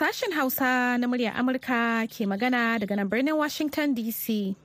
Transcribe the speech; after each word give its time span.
Sashen 0.00 0.32
Hausa 0.32 0.96
na 0.96 1.04
murya 1.06 1.34
Amurka 1.36 2.08
ke 2.08 2.24
magana 2.24 2.80
daga 2.80 2.96
nan 2.96 3.04
birnin 3.10 3.36
Washington 3.36 3.92
DC. 3.94 4.56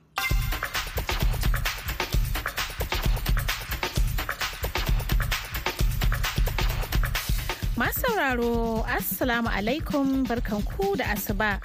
Masu 7.76 8.00
sauraro, 8.00 8.80
Assalamu 8.88 9.52
alaikum 9.52 10.24
barkanku 10.24 10.96
da 10.96 11.12
asuba 11.12 11.60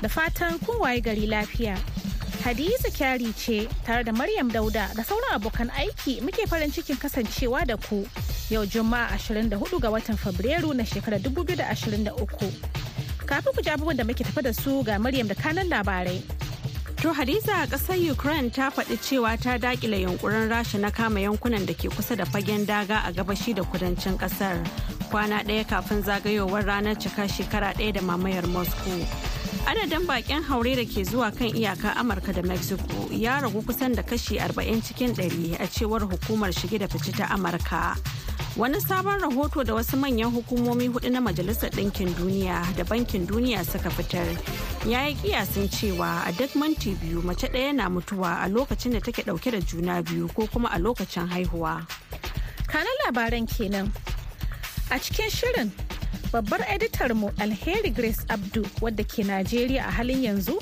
da 0.00 0.08
fatan 0.08 0.56
kun 0.64 0.80
waye 0.80 1.02
gari 1.04 1.28
lafiya. 1.28 1.76
Hadiza 2.40 2.88
kyari 2.88 3.36
ce 3.36 3.68
tare 3.84 4.02
da 4.02 4.12
Maryam 4.16 4.48
Dauda 4.48 4.88
da 4.96 5.02
sauran 5.04 5.36
abokan 5.36 5.68
aiki 5.76 6.22
muke 6.24 6.48
farin 6.48 6.72
cikin 6.72 6.96
kasancewa 6.96 7.66
da 7.68 7.76
ku 7.76 8.00
yau 8.48 8.64
Juma'a 8.64 9.12
24 9.20 9.76
ga 9.78 9.90
watan 9.92 10.16
Fabrairu 10.16 10.72
na 10.72 10.84
shekarar 10.88 11.20
2023. 11.20 12.89
Kafin 13.30 13.52
ku 13.54 13.62
ji 13.62 13.70
abubuwan 13.70 13.96
da 13.96 14.04
muke 14.04 14.24
tafa 14.24 14.42
da 14.42 14.52
su 14.52 14.82
ga 14.82 14.98
Maryam 14.98 15.28
da 15.28 15.34
kanan 15.34 15.68
labarai. 15.70 16.20
To 17.00 17.12
Hadiza 17.14 17.62
a 17.62 17.66
ƙasar 17.66 17.96
Ukraine 18.10 18.50
ta 18.50 18.68
faɗi 18.70 18.98
cewa 19.00 19.38
ta 19.40 19.56
daƙile 19.56 20.02
yunkurin 20.04 20.50
Rasha 20.50 20.78
na 20.80 20.90
kama 20.90 21.20
yankunan 21.20 21.64
da 21.64 21.72
ke 21.72 21.88
kusa 21.88 22.16
da 22.16 22.24
fagen 22.24 22.66
daga 22.66 23.06
a 23.08 23.12
gabashi 23.12 23.54
da 23.54 23.62
kudancin 23.62 24.18
ƙasar. 24.18 24.58
Kwana 25.10 25.40
ɗaya 25.46 25.64
kafin 25.66 26.02
zagayowar 26.02 26.66
ranar 26.66 26.96
cika 26.98 27.24
shekara 27.30 27.72
ɗaya 27.78 27.94
da 27.94 28.00
mamayar 28.00 28.46
Moscow. 28.48 28.98
Adadin 29.64 30.04
baƙin 30.06 30.42
haure 30.44 30.74
da 30.76 30.84
ke 30.84 31.06
zuwa 31.06 31.30
kan 31.32 31.48
iyaka 31.54 31.94
Amurka 31.96 32.34
da 32.34 32.42
Mexico 32.42 33.08
ya 33.10 33.40
ragu 33.40 33.62
kusan 33.62 33.94
da 33.94 34.02
kashi 34.02 34.38
40 34.38 34.82
cikin 34.82 35.14
100 35.16 35.54
a 35.60 35.66
cewar 35.68 36.00
hukumar 36.00 36.50
shige 36.52 36.78
da 36.80 36.86
fice 36.86 37.12
ta 37.16 37.24
Amurka. 37.32 37.96
Wani 38.56 38.80
sabon 38.80 39.20
rahoto 39.20 39.64
da 39.64 39.74
wasu 39.74 39.96
manyan 39.96 40.30
hukumomi 40.30 40.88
huɗu 40.88 41.10
na 41.10 41.20
Majalisar 41.20 41.70
Ɗinkin 41.70 42.14
Duniya 42.16 42.66
da 42.76 42.84
Bankin 42.84 43.26
Duniya 43.26 43.64
suka 43.64 43.90
fitar 43.90 44.26
ya 44.86 45.06
yi 45.08 45.14
kiyasin 45.14 45.68
cewa 45.68 46.24
a 46.26 46.32
duk 46.32 46.54
minti 46.56 46.94
biyu 46.94 47.22
mace 47.22 47.46
ɗaya 47.48 47.72
na 47.74 47.88
mutuwa 47.88 48.42
a 48.42 48.48
lokacin 48.48 48.92
da 48.92 49.00
take 49.00 49.22
ɗauke 49.22 49.50
da 49.52 49.60
juna 49.60 50.02
biyu 50.02 50.28
ko 50.34 50.46
kuma 50.46 50.68
a 50.72 50.78
lokacin 50.78 51.28
haihuwa. 51.28 51.86
Kanan 52.66 52.96
labaran 53.06 53.46
kenan. 53.46 53.92
A 54.90 54.98
cikin 54.98 55.30
shirin 55.30 55.70
babbar 56.32 56.60
editar 56.68 57.14
mu 57.14 57.30
Alheri 57.38 57.94
Grace 57.94 58.26
Abdu 58.28 58.64
wadda 58.82 59.04
ke 59.04 59.22
Najeriya 59.22 59.86
a 59.86 59.90
halin 59.90 60.22
yanzu 60.26 60.58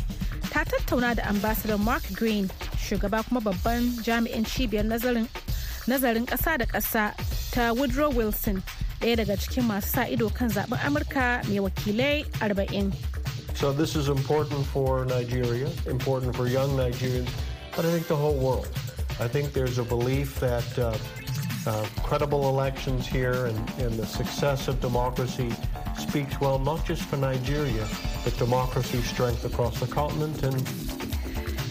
ta 0.50 0.64
tattauna 0.64 1.16
da 1.16 1.22
ambassador 1.28 1.78
Mark 1.78 2.02
Green 2.12 2.48
shugaba 2.76 3.24
kuma 3.26 3.40
babban 3.40 3.96
jami'in 4.04 4.44
cibiyar 4.44 4.84
nazarin 4.84 5.26
ƙasa 5.88 6.58
da 6.58 6.66
ƙasa 6.66 7.14
ta 7.52 7.72
Woodrow 7.72 8.10
Wilson 8.10 8.62
ɗaya 9.00 9.16
daga 9.16 9.36
cikin 9.36 9.64
masu 9.64 9.88
sa 9.88 10.02
ido 10.06 10.28
kan 10.28 10.50
zaben 10.50 10.78
Amurka 10.80 11.42
mai 11.48 11.58
wakilai 11.58 12.24
40. 12.40 12.92
So 13.54 13.72
this 13.72 13.96
is 13.96 14.08
important 14.08 14.64
for 14.66 15.04
Nigeria, 15.06 15.68
important 15.86 16.36
for 16.36 16.46
young 16.46 16.70
Nigerians, 16.76 17.28
but 17.74 17.84
I 17.84 17.90
think 17.90 18.06
the 18.06 18.16
whole 18.16 18.34
world. 18.36 18.68
I 19.20 19.26
think 19.28 19.52
there's 19.52 19.78
a 19.78 19.82
belief 19.82 20.38
that 20.40 20.78
uh, 20.78 20.94
uh, 21.66 21.86
credible 22.04 22.48
elections 22.48 23.06
here 23.06 23.46
and, 23.46 23.58
and 23.80 23.92
the 23.98 24.06
success 24.06 24.68
of 24.68 24.80
democracy 24.80 25.50
speaks 25.98 26.40
well 26.40 26.58
not 26.58 26.84
just 26.84 27.02
for 27.02 27.16
Nigeria, 27.16 27.86
but 28.24 28.36
democracy 28.38 29.02
strength 29.02 29.44
across 29.44 29.80
the 29.80 29.86
continent 29.86 30.42
and 30.42 30.54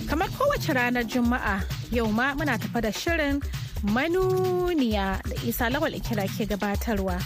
Kamar 0.10 0.28
kowace 0.30 0.74
ranar 0.74 1.04
Juma'a 1.04 1.64
yau 1.92 2.08
ma 2.08 2.34
muna 2.34 2.58
tafa 2.58 2.82
da 2.82 2.90
shirin 2.92 3.44
manuniya 3.84 5.22
da 5.22 5.36
isa 5.46 5.70
lawal 5.70 5.94
ikira 5.94 6.26
ke 6.28 6.46
gabatarwa. 6.50 7.20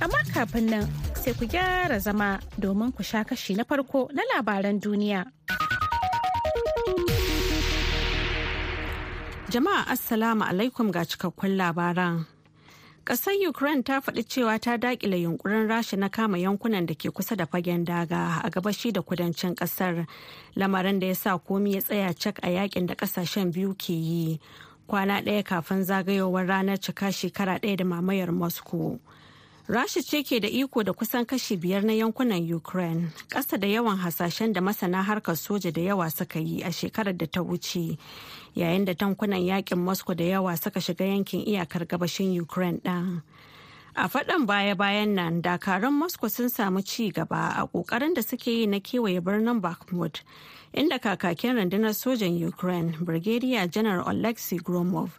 Amma 0.00 0.20
kafin 0.32 0.66
nan 0.70 0.88
sai 1.14 1.32
ku 1.36 1.44
gyara 1.44 1.98
zama 2.00 2.40
domin 2.58 2.92
ku 2.96 3.02
sha 3.02 3.24
kashi 3.24 3.54
na 3.54 3.64
farko 3.64 4.08
na 4.12 4.22
labaran 4.32 4.80
duniya. 4.80 5.24
Jama'a 9.50 9.84
Assalamu 9.90 10.44
alaikum 10.46 10.92
ga 10.92 11.02
cikakkun 11.04 11.56
labaran. 11.58 12.24
Ƙasar 13.04 13.34
Ukraine 13.48 13.82
ta 13.82 14.00
faɗi 14.00 14.22
cewa 14.24 14.60
ta 14.60 14.76
daƙile 14.76 15.16
yunkurin 15.22 15.66
rasha 15.68 15.96
na 15.98 16.08
kama 16.08 16.38
yankunan 16.38 16.86
da 16.86 16.94
ke 16.94 17.10
kusa 17.10 17.34
da 17.36 17.46
fagen 17.46 17.84
daga 17.84 18.40
a 18.44 18.50
gabashi 18.50 18.92
da 18.92 19.00
kudancin 19.02 19.54
ƙasar 19.56 20.06
lamarin 20.56 21.00
da 21.00 21.06
ya 21.08 21.14
sa 21.14 21.38
komi 21.38 21.74
ya 21.74 21.80
tsaya 21.80 22.14
cak 22.14 22.38
a 22.44 22.48
yaƙin 22.48 22.86
da 22.86 22.94
ƙasashen 22.94 23.50
biyu 23.52 23.74
ke 23.74 23.90
yi 23.92 24.40
kwana 24.90 25.22
ɗaya 25.22 25.42
kafin 25.44 25.84
zagayowar 25.84 26.46
ranar 26.46 26.78
cika 26.80 27.12
shekara 27.12 27.58
ɗaya 27.60 27.76
da 27.76 27.84
mamayar 27.84 28.32
Moscow. 28.32 28.98
Rasha 29.68 30.02
ce 30.02 30.24
ke 30.24 30.40
da 30.40 30.48
iko 30.48 30.82
da 30.82 30.92
kusan 30.92 31.24
kashi 31.24 31.56
biyar 31.56 31.84
na 31.84 31.92
yankunan 31.92 32.42
Ukraine, 32.54 33.12
ƙasa 33.28 33.56
da 33.60 33.68
yawan 33.68 33.98
hasashen 33.98 34.52
da 34.52 34.60
masana 34.60 35.04
harkar 35.04 35.36
soja 35.36 35.70
da 35.72 35.80
yawa 35.80 36.10
suka 36.10 36.40
yi 36.40 36.62
a 36.62 36.72
shekarar 36.72 37.16
da 37.16 37.26
ta 37.26 37.40
wuce, 37.40 37.98
yayin 38.56 38.84
da 38.84 38.94
tankunan 38.94 39.38
yaƙin 39.38 39.78
Moscow 39.78 40.12
da 40.14 40.24
yawa 40.24 40.56
suka 40.58 40.80
shiga 40.80 41.06
yankin 41.06 41.46
iyakar 41.46 41.86
gabashin 41.86 42.34
Ukraine 42.42 42.80
ɗin. 42.82 43.22
A 43.96 44.08
faɗan 44.08 44.46
baya-bayan 44.46 45.14
nan, 45.14 45.42
dakarun 45.42 45.92
Moscow 45.92 46.28
sun 46.28 46.48
samu 46.48 46.80
ci 46.84 47.10
gaba 47.10 47.54
a 47.56 47.66
ƙoƙarin 47.66 48.14
da 48.14 48.22
suke 48.22 48.46
yi 48.46 48.66
na 48.66 48.78
kewaye 48.78 49.20
birnin 49.20 49.60
Bakhmut, 49.60 50.22
inda 50.72 50.98
kakakin 51.00 51.56
rundunar 51.56 51.92
sojan 51.94 52.38
Ukraine, 52.38 52.94
Brigadier 53.00 53.66
General 53.66 54.08
Alexei 54.08 54.58
Gromov, 54.58 55.10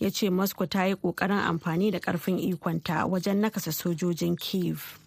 ya 0.00 0.10
ce 0.10 0.28
moscow 0.30 0.66
ta 0.66 0.84
yi 0.84 0.94
ƙoƙarin 0.96 1.38
amfani 1.46 1.92
da 1.92 2.00
ƙarfin 2.00 2.38
ikonta 2.38 3.06
wajen 3.08 3.40
nakasa 3.40 3.70
sojojin 3.72 4.36
kiev 4.36 4.98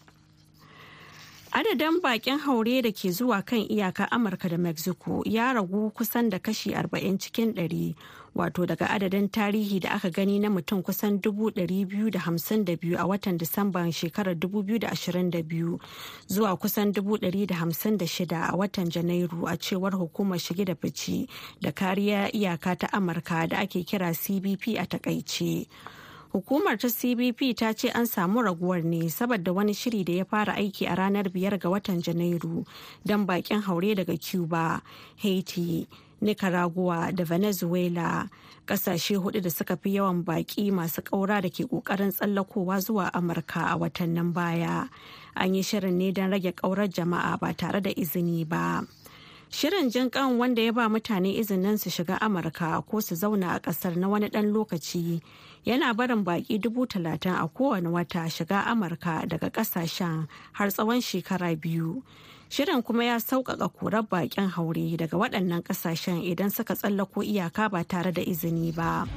adadin 1.52 2.02
bakin 2.04 2.38
haure 2.40 2.82
da 2.82 2.92
ke 2.92 3.10
zuwa 3.12 3.42
kan 3.42 3.60
iyaka 3.60 4.12
amurka 4.12 4.50
da 4.50 4.58
mexico 4.58 5.24
ya 5.26 5.54
ragu 5.54 5.90
kusan 5.92 6.30
da 6.30 6.40
kashi 6.40 6.72
40 6.72 7.18
cikin 7.18 7.54
100 7.54 7.96
wato 8.36 8.66
daga 8.66 8.90
adadin 8.90 9.30
tarihi 9.30 9.80
da 9.82 9.90
aka 9.98 10.10
gani 10.10 10.40
na 10.40 10.50
mutum 10.50 10.84
kusan 10.84 11.18
252 11.18 12.96
a 13.00 13.06
watan 13.08 13.38
disamban 13.38 13.92
shekarar 13.92 14.36
2022 14.36 15.80
zuwa 16.28 16.58
kusan 16.58 16.92
156 16.92 18.36
a 18.36 18.56
watan 18.56 18.90
janairu 18.90 19.48
a 19.50 19.58
cewar 19.58 19.96
hukumar 19.98 20.40
shige 20.40 20.66
da 20.66 20.76
fice 20.76 21.28
da 21.62 21.72
kariya 21.72 22.30
iyaka 22.36 22.76
ta 22.76 22.94
amurka 22.94 23.48
da 23.50 23.58
ake 23.60 23.84
kira 23.84 24.14
cbp 24.14 24.78
a 24.78 24.86
taƙaice. 24.86 25.66
Hukumar 26.34 26.78
ta 26.78 26.88
cbp 26.90 27.56
ta 27.58 27.74
ce 27.74 27.90
an 27.90 28.06
samu 28.06 28.42
raguwar 28.42 28.84
ne 28.84 29.10
saboda 29.10 29.52
wani 29.54 29.74
shiri 29.74 30.04
da 30.04 30.14
ya 30.14 30.26
fara 30.26 30.54
aiki 30.56 30.86
a 30.88 30.96
ranar 30.96 31.30
biyar 31.30 31.58
ga 31.58 31.70
watan 31.70 32.02
janairu 32.02 32.66
don 33.06 33.26
bakin 33.26 33.62
haure 33.66 33.96
daga 33.96 34.14
cuba 34.18 34.82
haiti 35.24 35.88
nicaragua 36.22 37.12
da 37.16 37.24
venezuela. 37.24 38.28
Kasashe 38.68 39.16
huɗu 39.16 39.42
da 39.42 39.50
suka 39.50 39.78
fi 39.78 39.96
yawan 39.96 40.22
baki 40.24 40.70
masu 40.72 41.02
kaura 41.02 41.42
da 41.42 41.50
ke 41.50 41.64
ƙoƙarin 41.66 42.12
tsallakowa 42.12 42.78
zuwa 42.84 43.10
amurka 43.14 43.72
a 43.72 43.78
watannin 43.80 44.34
baya. 44.34 44.86
An 45.36 45.56
yi 45.56 45.64
shirin 45.64 45.98
ne 45.98 46.12
don 46.12 46.30
rage 46.30 46.52
kaurar 46.56 46.86
jama'a 46.92 47.40
ba 47.40 47.54
tare 47.54 47.82
da 47.82 47.90
izini 47.90 48.46
ba. 48.48 48.84
Shirin 49.50 49.90
jin 49.90 50.10
kan 50.10 50.38
wanda 50.38 50.62
ya 50.62 50.72
ba 50.72 50.90
mutane 50.90 51.34
izinin 51.34 51.78
su 51.78 51.90
shiga 51.90 52.22
amurka 52.22 52.82
ko 52.86 53.02
su 53.02 53.16
zauna 53.16 53.56
a 53.56 53.60
ƙasar 53.60 53.96
na 53.98 54.08
wani 54.08 54.30
dan 54.30 54.54
lokaci 54.54 55.22
yana 55.66 55.94
barin 55.98 56.24
baki 56.24 56.60
dubu 56.62 56.86
talatin 56.86 57.34
a 57.34 57.48
kowane 57.50 57.90
wata 57.90 58.30
shiga 58.30 58.66
amurka 58.70 59.26
daga 59.28 59.50
ƙasashen 59.50 60.28
har 60.54 60.70
tsawon 60.70 61.02
shekara 61.02 61.56
biyu 61.58 62.04
shirin 62.50 62.84
kuma 62.86 63.04
ya 63.06 63.18
sauƙaƙa 63.18 63.74
korar 63.74 64.04
bakin 64.06 64.50
haure 64.54 64.98
daga 64.98 65.18
waɗannan 65.18 65.64
ƙasashen 65.66 66.22
idan 66.22 66.52
suka 66.54 66.76
tsallako 66.78 67.24
iyaka 67.26 67.70
ba 67.74 67.84
tare 67.84 68.12
da 68.14 68.22
izini 68.22 68.70
ba. 68.76 69.08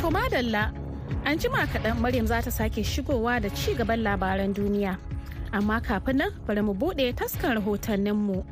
To 0.00 0.10
madalla 0.10 0.81
an 1.24 1.38
jima 1.38 1.66
kaɗan 1.72 2.00
Maryam 2.02 2.26
za 2.26 2.42
ta 2.42 2.50
sake 2.50 2.82
shigowa 2.84 3.40
da 3.42 3.48
ci 3.50 3.74
gaban 3.74 4.02
labaran 4.02 4.54
duniya. 4.54 4.98
Amma 5.52 5.80
kafin 5.80 6.16
nan 6.16 6.30
bari 6.46 6.62
mu 6.62 6.74
buɗe 6.74 7.14
taskan 7.14 7.56
rahotanninmu. 7.58 8.44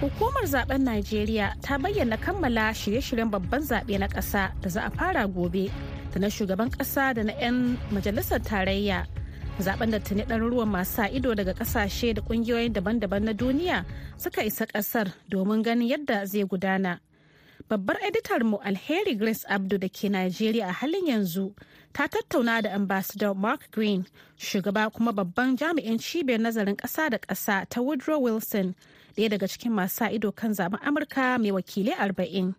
Hukumar 0.00 0.44
zaɓen 0.46 0.82
Najeriya 0.86 1.54
ta 1.62 1.78
bayyana 1.78 2.16
kammala 2.16 2.70
shirye-shiryen 2.74 3.30
babban 3.30 3.62
zaɓe 3.62 3.98
na 3.98 4.06
ƙasa 4.06 4.52
da 4.60 4.68
za 4.68 4.80
a 4.86 4.90
fara 4.90 5.26
gobe 5.26 5.70
da 6.14 6.20
na 6.20 6.28
shugaban 6.28 6.70
ƙasa 6.70 7.14
da 7.14 7.22
na 7.22 7.32
'yan 7.32 7.76
majalisar 7.90 8.38
tarayya. 8.40 9.06
Zaben 9.58 9.90
da 9.90 9.98
tuni 9.98 10.22
ɗaruruwan 10.22 10.68
masu 10.70 10.92
sa 10.92 11.06
ido 11.10 11.34
daga 11.34 11.52
ƙasashe 11.54 12.14
da 12.14 12.22
ƙungiyoyin 12.22 12.72
daban-daban 12.72 13.22
na 13.24 13.32
duniya 13.32 13.84
suka 14.16 14.42
isa 14.44 14.66
ƙasar 14.66 15.12
domin 15.28 15.62
ganin 15.62 15.88
yadda 15.88 16.26
zai 16.26 16.44
gudana. 16.44 17.00
babbar 17.72 17.96
editar 18.04 18.44
mu 18.44 18.58
alheri 18.60 19.14
grace 19.16 19.44
abdu 19.48 19.78
da 19.78 19.88
ke 19.88 20.08
najeriya 20.12 20.68
a 20.68 20.72
halin 20.72 21.06
yanzu 21.06 21.54
ta 21.92 22.08
tattauna 22.08 22.62
da 22.62 22.70
ambassador 22.74 23.34
mark 23.34 23.70
green 23.70 24.06
shugaba 24.38 24.90
kuma 24.92 25.12
babban 25.12 25.56
jami'in 25.56 25.98
cibiyar 25.98 26.40
nazarin 26.40 26.76
ƙasa 26.76 27.10
da 27.10 27.18
ƙasa 27.18 27.66
ta 27.68 27.80
woodrow 27.82 28.18
wilson 28.18 28.74
ɗaya 29.16 29.28
daga 29.30 29.46
cikin 29.48 29.72
masu 29.72 29.94
sa 29.96 30.06
ido 30.10 30.32
kan 30.32 30.54
zaben 30.54 30.80
amurka 30.80 31.38
mai 31.38 31.50
wakilai 31.52 31.94
arba'in 31.98 32.54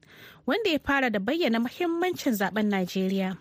wanda 0.45 0.69
ya 0.69 0.77
fara 0.85 1.09
da 1.09 1.19
bayyana 1.19 1.59
muhimmancin 1.59 2.33
zaben 2.37 2.69
najeriya 2.69 3.37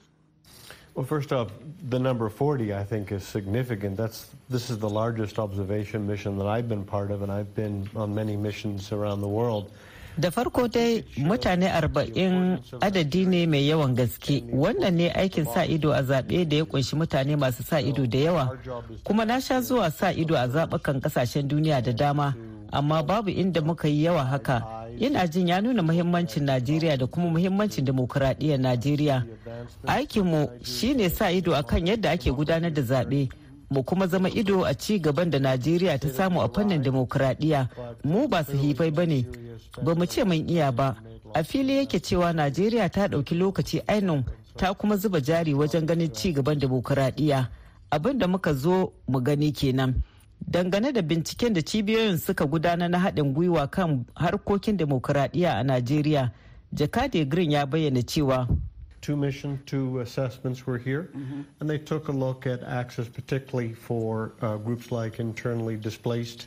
Well, 0.94 1.06
first 1.06 1.33
off, 1.33 1.50
the 1.89 1.99
number 1.99 2.29
40 2.29 2.75
I 2.75 2.85
think 2.85 3.12
is 3.12 3.25
significant. 3.25 3.97
That's 3.97 4.29
this 4.50 4.69
is 4.69 4.77
the 4.79 4.91
largest 4.91 5.38
observation 5.38 6.06
mission 6.06 6.37
that 6.37 6.47
I've 6.47 6.69
been 6.69 6.85
part 6.85 7.11
of, 7.11 7.23
and 7.23 7.33
I've 7.33 7.55
been 7.55 7.88
on 7.97 8.15
many 8.15 8.37
missions 8.37 8.93
around 8.93 9.23
the 9.23 9.29
world. 9.29 9.71
Da 10.19 10.31
farko 10.31 10.69
dai 10.69 11.05
mutane 11.17 11.69
arba'in 11.73 12.59
adadi 12.81 13.26
ne 13.26 13.47
mai 13.47 13.69
yawan 13.69 13.94
gaske. 13.97 14.43
Wannan 14.53 14.94
ne 14.97 15.11
aikin 15.11 15.44
sa 15.47 15.64
ido 15.64 15.91
a 15.93 16.03
zaɓe 16.03 16.44
da 16.49 16.56
ya 16.56 16.64
ƙunshi 16.64 16.97
mutane 16.97 17.37
masu 17.37 17.62
sa 17.62 17.81
ido 17.81 18.06
da 18.06 18.19
yawa. 18.19 18.59
Kuma 19.05 19.25
na 19.25 19.41
sha 19.41 19.61
zuwa 19.61 19.91
sa 19.91 20.11
ido 20.12 20.35
a 20.37 20.47
zaɓukan 20.49 21.00
ƙasashen 21.00 21.49
duniya 21.49 21.82
da 21.82 21.93
dama 21.93 22.35
amma 22.73 23.03
babu 23.03 23.31
inda 23.31 23.61
muka 23.61 23.88
yi 23.88 24.05
yawa 24.05 24.25
haka. 24.25 24.62
Yana 24.99 25.26
jin 25.26 25.49
ya 25.49 25.61
nuna 25.61 25.82
muhimmancin 25.82 26.44
najeriya 26.44 26.97
da 26.99 27.06
kuma 27.06 27.29
muhimmancin 27.31 27.85
demokuraɗiyyar 27.85 28.61
najeriya. 28.61 29.25
Aikinmu 29.87 30.49
shine 30.64 31.09
sa 31.11 31.31
ido 31.31 31.53
akan 31.55 31.87
yadda 31.87 32.11
ake 32.11 32.31
gudanar 32.31 32.73
da 32.73 32.82
zaɓe. 32.82 33.29
Mu 33.73 33.83
kuma 33.83 34.07
zama 34.07 34.29
ido 34.31 34.65
a 34.65 34.75
ci 34.75 34.99
gaban 35.01 35.31
da 35.31 35.39
najeriya 35.39 35.99
ta 35.99 36.09
samu 36.09 36.41
a 36.43 36.49
fannin 36.49 36.83
demokuraɗiyya 36.83 37.69
mu 38.05 38.29
ba 38.29 38.45
su 38.45 38.53
hifai 38.57 38.91
ba 38.91 39.07
ne 39.07 39.25
ba 39.83 39.95
mu 39.95 40.05
ce 40.07 40.25
mun 40.25 40.49
iya 40.49 40.73
ba. 40.73 40.97
A 41.35 41.43
fili 41.45 41.77
yake 41.77 42.01
cewa 42.01 42.33
najeriya 42.33 42.89
ta 42.91 43.07
ɗauki 43.09 43.35
lokaci 43.35 43.81
ainun 43.87 44.25
ta 44.57 44.75
kuma 44.75 44.97
zuba 44.97 45.21
jari 45.21 45.55
wajen 45.55 45.87
ganin 45.87 46.13
ci 46.13 46.33
gaban 46.33 46.59
demokuraɗiyya 46.59 47.49
abin 47.91 48.19
da 48.19 48.27
muka 48.29 48.53
zo 48.55 48.93
mu 49.09 49.21
gani 49.23 49.53
kenan. 49.53 49.95
Dangane 50.47 50.93
da 50.93 51.03
binciken 51.03 51.53
da 51.55 51.63
cibiyoyin 51.63 52.19
suka 52.19 52.45
gudana 52.47 52.89
na 52.89 52.99
haɗin 52.99 53.33
gwiwa 53.33 53.67
kan 53.71 54.05
harkokin 54.15 54.77
demokuraɗiyya 54.77 55.57
a 55.59 55.63
najeriya 55.65 56.31
jakade 56.73 57.25
green 57.25 57.51
ya 57.53 57.67
bayyana 57.67 58.03
cewa 58.03 58.49
two 59.02 59.16
mission, 59.16 59.60
two 59.66 60.00
assessments 60.00 60.66
were 60.66 60.78
here, 60.78 61.10
mm-hmm. 61.14 61.43
and 61.60 61.69
they 61.69 61.76
took 61.78 62.08
a 62.08 62.12
look 62.12 62.46
at 62.46 62.62
access, 62.62 63.08
particularly 63.08 63.75
for 63.75 64.32
uh, 64.40 64.56
groups 64.56 64.90
like 64.93 65.19
internally 65.20 65.76
displaced. 65.76 66.46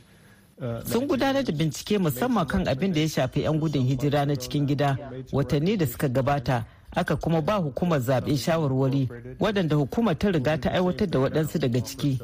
Sun 0.58 1.06
gudanar 1.06 1.44
da 1.44 1.52
bincike 1.52 1.98
musamman 2.00 2.48
kan 2.48 2.64
abin 2.66 2.92
da 2.94 3.00
ya 3.00 3.08
shafi 3.08 3.42
'yan 3.42 3.60
gudun 3.60 3.84
hijira 3.86 4.24
na 4.26 4.34
cikin 4.36 4.66
gida 4.66 4.96
watanni 5.32 5.76
da 5.76 5.86
suka 5.86 6.08
gabata 6.08 6.64
aka 6.96 7.16
kuma 7.16 7.42
ba 7.42 7.54
hukumar 7.60 8.00
zaɓe 8.00 8.36
shawarwari 8.38 9.04
waɗanda 9.38 9.76
hukumar 9.76 10.16
ta 10.18 10.30
riga 10.32 10.56
ta 10.60 10.70
aiwatar 10.72 11.10
da 11.10 11.18
waɗansu 11.18 11.58
daga 11.60 11.80
ciki. 11.84 12.18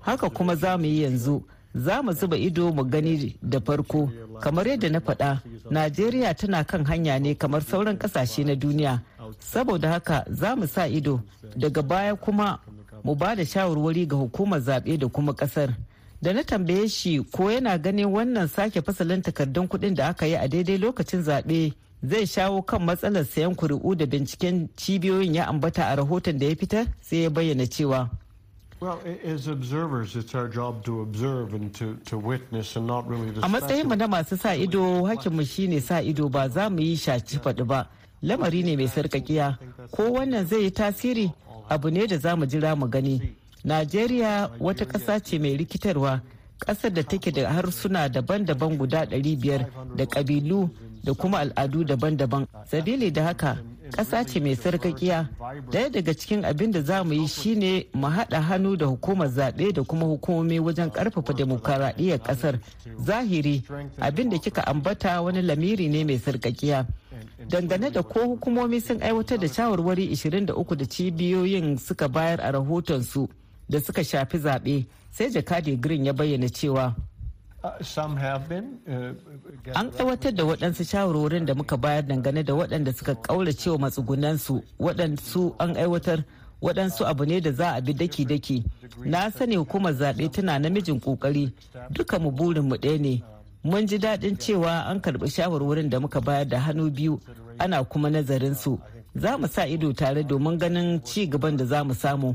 Haka 0.00 0.28
kuma 0.30 0.54
za 0.56 0.76
mu 0.76 0.84
yi 0.84 1.02
yanzu. 1.02 1.42
za 1.74 2.02
mu 2.02 2.12
zuba 2.12 2.36
ido 2.36 2.72
mu 2.72 2.84
gani 2.84 3.36
da 3.42 3.60
farko 3.60 4.10
kamar 4.40 4.66
yadda 4.68 4.88
na 4.90 5.00
faɗa 5.00 5.40
najeriya 5.70 6.34
tana 6.34 6.64
kan 6.64 6.84
hanya 6.84 7.18
ne 7.18 7.34
kamar 7.34 7.62
sauran 7.62 7.96
ƙasashe 7.98 8.44
na 8.44 8.54
duniya 8.54 9.00
saboda 9.38 9.88
haka 9.92 10.24
za 10.30 10.56
mu 10.56 10.66
sa 10.66 10.86
ido. 10.86 11.20
Daga 11.56 11.82
baya 11.82 12.14
kuma 12.16 12.58
mu 13.04 13.14
ba 13.14 13.34
da 13.36 13.44
shawarwari 13.44 14.06
ga 14.06 14.16
hukumar 14.16 14.60
zaɓe 14.60 14.98
da 14.98 15.08
kuma 15.08 15.32
ƙasar. 15.32 15.74
Da 16.22 16.32
na 16.32 16.42
tambaye 16.42 16.88
shi 16.88 17.18
ko 17.32 17.50
yana 17.50 17.78
ganin 17.78 18.06
wannan 18.06 18.48
sake 18.48 18.80
fasalin 18.82 19.22
takardun 19.22 19.68
kuɗin 19.68 19.94
da 19.94 20.08
aka 20.08 20.26
yi 20.26 20.34
a 20.34 20.48
daidai 20.48 20.78
lokacin 20.78 21.22
zaɓe 21.22 21.72
zai 22.02 22.26
shawo 22.26 22.62
kan 22.62 22.82
matsalar 22.82 23.24
sayan 23.24 23.54
kuri'u 23.54 23.94
da 23.96 24.06
binciken 24.06 24.68
cibiyoyin 24.76 25.34
ya 25.34 25.46
ambata 25.48 25.84
a 25.86 25.96
rahoton 25.96 26.38
da 26.38 26.46
ya 26.46 26.54
fitar 26.56 26.86
sai 27.00 27.22
ya 27.22 27.30
bayyana 27.30 27.66
cewa. 27.66 28.10
A 33.42 33.48
matsayin 33.48 33.86
mu 33.88 33.94
na 33.96 34.08
masu 34.08 34.36
sa 34.36 34.54
ido, 34.54 35.04
hakinmu 35.06 35.44
shine 35.46 35.80
sa 35.80 36.00
ido 36.02 36.28
ba 36.28 36.48
za 36.48 36.68
mu 36.70 36.80
yi 36.80 36.96
shaci 36.96 37.38
faɗi 37.38 37.64
ba. 37.66 37.86
Lamari 38.22 38.62
ne 38.62 38.76
mai 38.76 38.88
sarkakiya. 38.88 39.58
Ko 39.90 40.12
wannan 40.12 40.46
zai 40.46 40.62
yi 40.62 40.70
tasiri 40.70 41.32
abu 41.68 41.90
ne 41.90 42.06
da 42.06 42.18
za 42.18 42.36
mu 42.36 42.46
jira 42.46 42.74
mu 42.76 42.86
gani. 42.88 43.20
Najeriya 43.64 44.50
wata 44.60 44.84
ƙasa 44.84 45.20
ce 45.22 45.38
mai 45.38 45.56
rikitarwa, 45.56 46.20
ƙasar 46.58 46.92
da 46.92 47.02
take 47.02 47.30
da 47.30 47.50
harsuna 47.50 48.08
daban-daban 48.08 48.76
guda 48.78 49.06
500 49.06 49.66
da 49.96 50.04
ƙabilu 50.06 50.70
da 51.04 51.12
kuma 51.14 51.38
al'adu 51.38 51.84
daban-daban. 51.84 52.46
Sabili 52.70 53.10
da 53.10 53.24
haka, 53.24 53.58
ƙasa 53.90 54.24
ce 54.26 54.40
mai 54.40 54.54
sarkakiya 54.56 55.28
ɗaya 55.70 55.90
daga 55.90 56.14
cikin 56.14 56.44
abin 56.44 56.70
da 56.70 56.82
za 56.82 57.04
mu 57.04 57.12
yi 57.14 57.26
shine 57.28 57.86
mu 57.94 58.06
haɗa 58.08 58.40
hannu 58.40 58.76
da 58.76 58.86
hukumar 58.86 59.28
zaɓe 59.28 59.72
da 59.72 59.82
kuma 59.82 60.06
hukumomi 60.06 60.58
wajen 60.60 60.90
ƙarfafa 60.90 61.32
demokaradiyyar 61.34 62.18
ƙasar. 62.22 62.58
Zahiri 63.04 63.62
abin 64.00 64.30
da 64.30 64.38
kika 64.38 64.62
ambata 64.66 65.22
wani 65.22 65.42
lamiri 65.42 65.88
ne 65.88 66.04
mai 66.04 66.18
sarkakiya 66.18 66.86
dangane 67.48 67.90
da 67.90 68.02
ko 68.02 68.20
hukumomi 68.26 68.80
sun 68.80 69.02
aiwatar 69.02 69.38
da 69.38 69.48
shawarwari 69.48 70.08
23 70.12 70.76
da 70.76 70.84
cibiyoyin 70.86 71.76
suka 71.78 72.08
bayar 72.08 72.40
a 72.40 72.52
rahotonsu 72.52 73.28
da 73.68 73.80
suka 73.80 74.04
shafi 74.04 74.38
zaɓe 74.38 74.86
sai 75.10 75.30
jakadi 75.30 75.76
green 75.76 76.04
ya 76.06 76.12
bayyana 76.12 76.48
cewa 76.48 76.94
An 79.74 79.90
aiwatar 79.98 80.32
da 80.34 80.44
waɗansu 80.44 80.84
shawarwarin 80.84 81.46
da 81.46 81.54
muka 81.54 81.76
bayar 81.76 82.02
dangane 82.06 82.42
da 82.44 82.52
waɗanda 82.54 82.92
suka 82.94 83.14
ƙaurace 83.14 83.70
wa 83.70 83.78
matsugunansu 83.78 84.62
waɗansu 84.80 85.54
an 85.58 85.74
aiwatar 85.76 86.24
waɗansu 86.60 87.04
abu 87.06 87.24
ne 87.24 87.40
da 87.40 87.52
za 87.52 87.74
a 87.76 87.80
bi 87.80 87.92
daki-daki. 87.94 88.64
Na 89.04 89.30
sani 89.30 89.56
hukumar 89.56 89.92
zaɓe 89.94 90.30
tana 90.30 90.58
namijin 90.58 91.00
ƙoƙari 91.00 91.52
duka 91.90 92.18
mu 92.18 92.30
burin 92.32 92.64
mu 92.68 92.76
ɗaya 92.76 93.00
ne. 93.00 93.22
Mun 93.64 93.86
ji 93.86 93.98
daɗin 93.98 94.36
cewa 94.38 94.86
an 94.90 95.00
karɓi 95.00 95.30
shawarwarin 95.30 95.88
da 95.88 96.00
muka 96.00 96.20
bayar 96.20 96.48
da 96.48 96.58
hannu 96.58 96.90
biyu 96.90 97.20
ana 97.60 97.84
kuma 97.84 98.10
nazarin 98.10 98.54
su. 98.56 98.78
Za 99.14 99.38
mu 99.38 99.46
sa 99.46 99.62
ido 99.66 99.92
tare 99.92 100.24
domin 100.24 100.58
ganin 100.58 101.00
ci 101.04 101.26
gaban 101.28 101.56
da 101.56 101.64
za 101.64 101.84
mu 101.84 101.94
samu. 101.94 102.34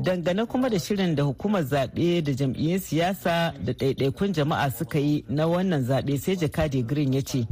Dangane 0.00 0.46
kuma 0.46 0.68
da 0.70 0.78
shirin 0.78 1.14
da 1.14 1.22
hukumar 1.22 1.62
zaɓe 1.62 2.22
da 2.22 2.32
jam'iyyun 2.32 2.78
siyasa 2.78 3.54
da 3.64 3.72
ɗaiɗaikun 3.72 4.32
jama'a 4.34 4.70
suka 4.70 4.98
yi 4.98 5.24
na 5.28 5.46
wannan 5.46 5.84
zaɓe 5.84 6.18
sai 6.18 6.36
jakadi 6.36 6.82
green 6.82 7.12
ya 7.12 7.22
ce 7.22 7.46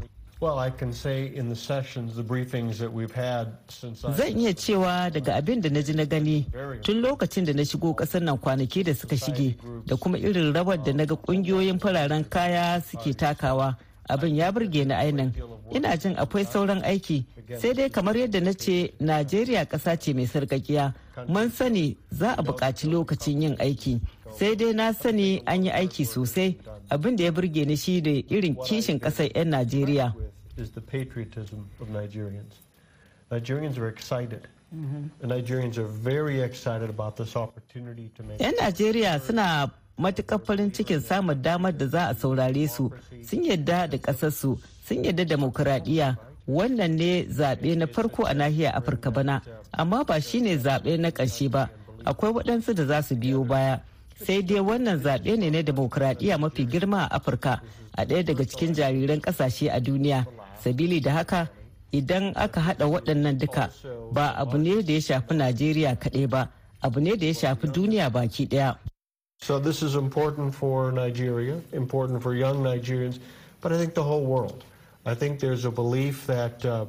Zan 4.17 4.39
iya 4.39 4.53
cewa 4.55 5.11
daga 5.11 5.35
abin 5.35 5.61
da 5.61 5.71
na 5.71 5.81
ji 5.83 5.93
na 5.94 6.05
gani 6.05 6.47
tun 6.83 7.00
lokacin 7.00 7.44
da 7.44 7.53
na 7.53 7.62
shigo 7.65 7.94
ƙasar 7.94 8.23
nan 8.23 8.39
kwanaki 8.39 8.83
da 8.85 8.93
suka 8.94 9.17
shige 9.17 9.55
da 9.87 9.97
kuma 9.97 10.19
irin 10.19 10.53
rawar 10.53 10.83
da 10.83 10.93
na 10.93 11.05
ga 11.06 11.15
ƙungiyoyin 11.15 11.79
fararen 11.79 12.25
kaya 12.29 12.82
suke 12.82 13.15
takawa 13.15 13.77
abin 14.11 14.34
ya 14.34 14.51
burge 14.51 14.84
ni 14.84 14.94
ainihin. 14.94 15.32
Ina 15.70 15.96
jin 15.96 16.17
akwai 16.19 16.44
sauran 16.44 16.82
aiki 16.82 17.25
sai 17.61 17.72
dai 17.75 17.89
kamar 17.91 18.17
yadda 18.17 18.41
na 18.41 18.53
ce 18.53 18.93
najeriya 19.01 19.65
ƙasa 19.67 19.96
ce 19.99 20.13
mai 20.15 20.27
sarkakiya 20.27 20.93
mun 21.29 21.51
sani 21.51 21.97
za 22.11 22.35
a 22.39 22.43
buƙaci 22.43 22.91
lokacin 22.91 23.43
yin 23.43 23.57
aiki. 23.59 24.01
Sai 24.39 24.55
dai 24.55 24.73
na 24.73 24.93
sani 24.93 25.43
an 25.47 25.65
yi 25.65 25.71
aiki 25.71 26.05
sosai. 26.07 26.57
Abin 26.91 27.17
da 27.17 27.25
ya 27.25 27.31
burge 27.33 27.65
ni 27.67 27.77
shi 27.77 28.01
da 28.01 28.11
irin 28.11 28.55
kishin 28.57 28.99
ƙasar 29.01 29.31
'yan 29.35 29.49
najeriya. 29.51 30.15
Yan 38.41 38.55
najeriya 38.61 39.21
suna 39.21 39.71
matuƙar 39.99 40.41
farin 40.45 40.71
cikin 40.73 41.01
samun 41.01 41.43
damar 41.43 41.73
da 41.73 41.87
za 41.87 42.09
a 42.09 42.15
saurare 42.15 42.69
su. 42.69 42.91
Sun 43.23 43.45
yadda 43.45 43.91
da 43.91 43.99
ƙasarsu. 43.99 44.59
Sun 44.85 45.05
yadda 45.05 45.25
demokuraɗiyya. 45.29 46.17
Wannan 46.49 46.96
ne 46.96 47.25
zaɓe 47.29 47.77
na 47.77 47.87
farko 47.87 48.25
a 48.27 48.34
nahiyar 48.34 48.75
afirka 48.77 49.11
bana 49.11 49.43
amma 49.72 50.05
ba 50.05 50.20
shine 50.20 50.56
zaɓe 50.58 50.99
na 50.99 51.11
ƙarshe 51.11 51.49
ba. 51.51 51.69
Akwai 52.05 52.32
waɗansu 52.32 52.75
da 52.75 52.84
za 52.87 53.03
su 53.03 53.15
biyo 53.17 53.44
baya. 53.44 53.81
Sai 54.27 54.43
dai 54.43 54.58
wannan 54.61 54.99
zaɓe 55.01 55.39
ne 55.39 55.51
na 55.51 55.63
demokuraɗiyya 55.63 56.39
mafi 56.39 56.67
girma 56.67 57.06
a 57.06 57.17
afirka 57.19 57.61
a 57.96 58.05
ɗaya 58.05 58.25
daga 58.25 58.44
cikin 58.44 58.75
jariran 58.75 59.20
ƙasashe 59.20 59.69
a 59.70 59.81
duniya. 59.81 60.27
Sabili 60.63 61.01
da 61.03 61.13
haka 61.13 61.49
idan 61.93 62.32
aka 62.37 62.61
haɗa 62.61 62.87
waɗannan 62.91 63.39
duka 63.39 63.70
ba 64.13 64.34
abu 64.37 64.58
ne 64.58 64.82
da 64.82 64.93
ya 64.93 65.01
shafi 65.01 65.34
najeriya 65.34 65.96
kaɗai 65.99 66.27
ba 66.29 66.49
abu 66.82 67.01
ne 67.01 67.17
da 67.17 67.27
ya 67.27 67.32
shafi 67.32 67.69
duniya 67.69 68.11
baki 68.11 68.49
ɗaya. 68.49 68.77
So 69.41 69.58
this 69.58 69.82
is 69.82 69.94
important 69.96 70.55
for 70.55 70.93
Nigeria, 70.93 71.58
important 71.72 72.22
for 72.22 72.34
young 72.34 72.63
Nigerians, 72.63 73.19
but 73.61 73.72
I 73.72 73.79
think 73.79 73.94
the 73.94 74.03
whole 74.03 74.22
world. 74.25 74.63
I 75.05 75.15
think 75.15 75.41
there's 75.41 75.65
a 75.65 75.71
belief 75.71 76.27
that 76.27 76.65
uh, 76.65 76.87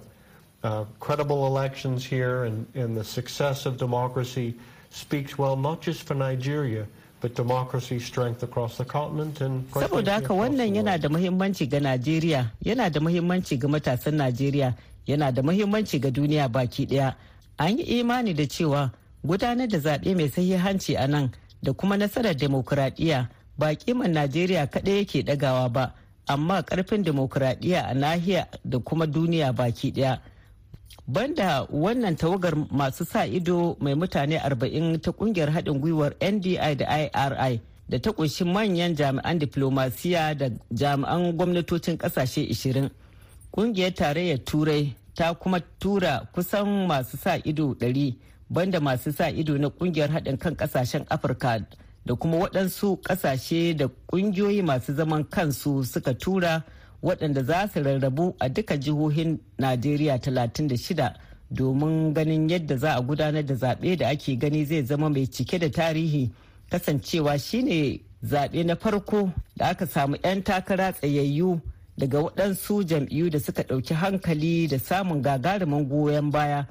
uh, 0.63 0.85
credible 0.99 1.47
elections 1.47 2.05
here 2.05 2.43
and, 2.45 2.65
and 2.75 2.95
the 2.95 3.03
success 3.03 3.65
of 3.65 3.77
democracy 3.77 4.55
speaks 4.91 5.37
well 5.37 5.55
not 5.55 5.81
just 5.81 6.03
for 6.03 6.13
Nigeria, 6.13 6.85
but 7.21 7.33
democracy 7.35 7.99
strength 7.99 8.43
across 8.43 8.77
the 8.77 8.85
continent 8.85 9.41
and 9.41 9.69
Saboda 9.71 10.13
haka 10.13 10.33
wannan 10.33 10.75
yana 10.75 10.99
da 11.01 11.09
muhimmanci 11.09 11.69
ga 11.69 11.79
Najeriya, 11.79 12.51
yana 12.63 12.91
da 12.91 12.99
muhimmanci 12.99 13.57
ga 13.59 13.67
matasan 13.67 14.15
Najeriya, 14.21 14.75
yana 15.07 15.33
da 15.33 15.41
muhimmanci 15.41 15.99
ga 15.99 16.09
duniya 16.11 16.49
baki 16.51 16.85
daya. 16.87 17.15
An 17.59 17.77
yi 17.77 17.99
imani 17.99 18.33
da 18.33 18.43
cewa 18.43 18.91
gudanar 19.25 19.67
da 19.67 19.77
zaɓe 19.79 20.15
mai 20.15 20.29
sahihanci 20.29 20.95
a 20.97 21.07
nan 21.07 21.31
da 21.63 21.73
kuma 21.73 21.97
nasarar 21.97 22.35
demokuraɗiyya 22.35 23.27
ba 23.57 23.73
kiman 23.75 24.11
najeriya 24.11 24.67
kaɗai 24.67 24.97
yake 24.97 25.21
ɗagawa 25.23 25.69
ba 25.73 25.93
amma 26.27 26.61
ƙarfin 26.63 27.03
demokuraɗiyya 27.03 27.87
a 27.89 27.93
nahiya 27.93 28.47
da 28.65 28.79
kuma 28.79 29.05
duniya 29.07 29.53
baki 29.53 29.91
ɗaya 29.91 30.19
banda 31.07 31.67
wannan 31.71 32.15
tawagar 32.15 32.55
masu 32.71 33.05
sa 33.05 33.25
ido 33.25 33.75
mai 33.79 33.93
mutane 33.95 34.37
40 34.39 34.99
ta 35.01 35.11
ƙungiyar 35.11 35.49
haɗin 35.51 35.79
gwiwar 35.79 36.13
ndi 36.21 36.55
da 36.77 36.97
iri 36.97 37.61
da 37.89 37.99
ta 37.99 38.11
ƙunshi 38.11 38.45
manyan 38.45 38.95
jami'an 38.95 39.39
diplomasiya 39.39 40.37
da 40.37 40.49
jami'an 40.71 41.35
gwamnatocin 41.37 41.97
ƙasashe 41.97 42.47
20 42.49 42.89
ƙungiyar 43.51 43.93
tarayyar 43.93 44.43
turai 44.45 44.95
ta 45.15 45.33
kuma 45.33 45.59
tura 45.79 46.27
kusan 46.33 46.87
masu 46.87 47.17
sa 47.17 47.35
ido 47.43 47.75
100 47.75 48.15
banda 48.49 48.79
masu 48.79 49.11
sa 49.11 49.27
ido 49.29 49.57
na 49.57 49.69
ƙungiyar 49.69 50.09
haɗin 50.09 50.37
kan 50.39 50.55
ƙasashen 50.55 51.05
afirka 51.09 51.65
da 52.05 52.15
kuma 52.15 52.37
waɗansu 52.37 52.97
ƙasashe 53.01 53.75
da 53.77 53.87
ƙungiyoyi 54.07 54.61
masu 54.63 54.93
zaman 54.93 55.23
kansu 55.29 55.83
suka 55.85 56.13
tura 56.13 56.63
waɗanda 57.03 57.43
za 57.45 57.67
su 57.73 57.79
rarrabu 57.83 58.35
a 58.39 58.49
duka 58.49 58.77
jihohin 58.77 59.39
najeriya 59.57 60.17
36 60.17 61.13
domin 61.53 62.13
ganin 62.13 62.49
yadda 62.49 62.77
za 62.77 62.95
a 62.95 63.01
gudanar 63.01 63.45
da 63.45 63.53
zaɓe 63.55 63.95
da 63.97 64.07
ake 64.09 64.35
gani 64.35 64.65
zai 64.65 64.81
zama 64.83 65.09
mai 65.09 65.27
cike 65.27 65.59
da 65.59 65.69
tarihi. 65.69 66.31
Kasancewa 66.69 67.37
shine 67.39 67.99
zaɓe 68.25 68.65
na 68.65 68.75
farko 68.75 69.31
da 69.57 69.65
aka 69.69 69.85
samu 69.85 70.15
'yan 70.23 70.41
takara 70.43 70.91
tsayayyu 70.91 71.61
daga 71.97 72.19
waɗansu 72.19 72.83
jam'iyyu 72.83 73.29
da 73.29 73.39
suka 73.39 73.61
ɗauki 73.63 73.93
hankali 73.93 74.67
da 74.67 74.79
samun 74.79 75.21
gagarumin 75.21 75.85
goyon 75.89 76.31
baya 76.31 76.65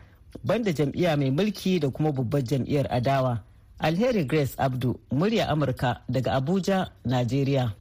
banda 0.45 0.73
jam'iyya 0.73 1.17
mai 1.17 1.31
mulki 1.31 1.79
da 1.81 1.89
kuma 1.91 2.13
babbar 2.13 2.43
jam'iyyar 2.43 2.87
adawa. 2.91 3.39
Alheri 3.83 4.25
grace 4.25 4.55
abdu 4.59 4.95
murya 5.13 5.49
amurka 5.49 6.01
daga 6.09 6.33
abuja 6.39 6.91
najeriya 7.05 7.73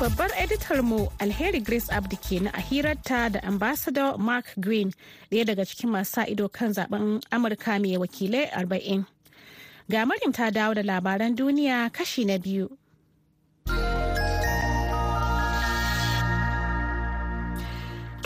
Babbar 0.00 0.28
editar 0.36 0.82
mu 0.84 1.08
Alheri 1.18 1.60
Grace 1.64 1.88
Abdi 1.88 2.16
kenan 2.20 2.52
a 2.52 2.60
hirarta 2.60 3.32
da 3.32 3.40
Ambassador 3.42 4.18
Mark 4.20 4.52
Green 4.60 4.92
ɗaya 5.32 5.44
daga 5.48 5.64
cikin 5.64 5.88
masu 5.90 6.20
ido 6.28 6.48
kan 6.52 6.68
zaɓen 6.76 7.24
Amurka 7.32 7.80
mai 7.80 7.96
wakilai 7.96 8.44
40. 8.52 9.08
Ga 9.88 10.04
Maryam 10.04 10.32
ta 10.36 10.50
dawo 10.52 10.74
da 10.76 10.82
labaran 10.84 11.32
duniya 11.34 11.88
kashi 11.96 12.24
na 12.28 12.36
biyu. 12.36 12.68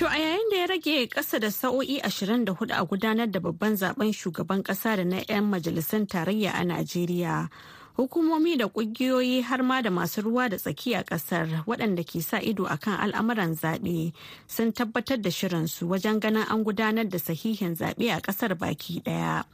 To 0.00 0.07
a 0.09 0.16
yayin 0.16 0.49
da 0.50 0.57
ya 0.57 0.66
rage 0.66 1.07
ƙasa 1.12 1.38
da 1.40 1.50
sa'o'i 1.50 2.00
24 2.00 2.73
a 2.73 2.85
gudanar 2.87 3.30
da 3.30 3.38
babban 3.40 3.76
zaɓen 3.76 4.12
shugaban 4.16 4.62
ƙasa 4.62 4.97
da 4.97 5.04
na 5.04 5.21
'yan 5.28 5.45
majalisun 5.45 6.07
tarayya 6.09 6.52
a 6.57 6.64
Najeriya. 6.64 7.50
hukumomi 7.99 8.57
da 8.57 8.69
kungiyoyi 8.69 9.42
har 9.42 9.62
ma 9.62 9.83
da 9.83 9.90
masu 9.90 10.23
ruwa 10.23 10.49
da 10.49 10.57
tsaki 10.57 10.95
a 10.95 11.04
ƙasar 11.04 11.64
waɗanda 11.66 12.00
ke 12.07 12.23
sa 12.23 12.38
ido 12.40 12.64
akan 12.64 12.97
al'amuran 13.12 13.52
zaɓe 13.54 14.12
sun 14.47 14.73
tabbatar 14.73 15.21
da 15.21 15.28
shirinsu 15.30 15.85
wajen 15.87 16.19
ganin 16.19 16.49
an 16.49 16.64
gudanar 16.64 17.04
da 17.07 17.19
sahihin 17.19 17.76
zaɓe 17.76 18.09
a 18.16 18.21
ƙasar 18.25 18.57
baki 18.57 19.02
ɗaya. 19.04 19.45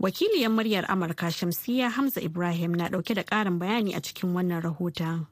wakiliyar 0.00 0.48
muryar 0.50 0.86
amurka 0.88 1.28
shamsiya 1.30 1.90
hamza 1.90 2.20
ibrahim 2.20 2.72
na 2.72 2.88
ɗauke 2.88 3.14
da 3.14 3.22
ƙarin 3.24 3.58
bayani 3.58 3.94
a 3.94 4.00
cikin 4.00 4.32
wannan 4.32 4.62
rahoton. 4.62 5.26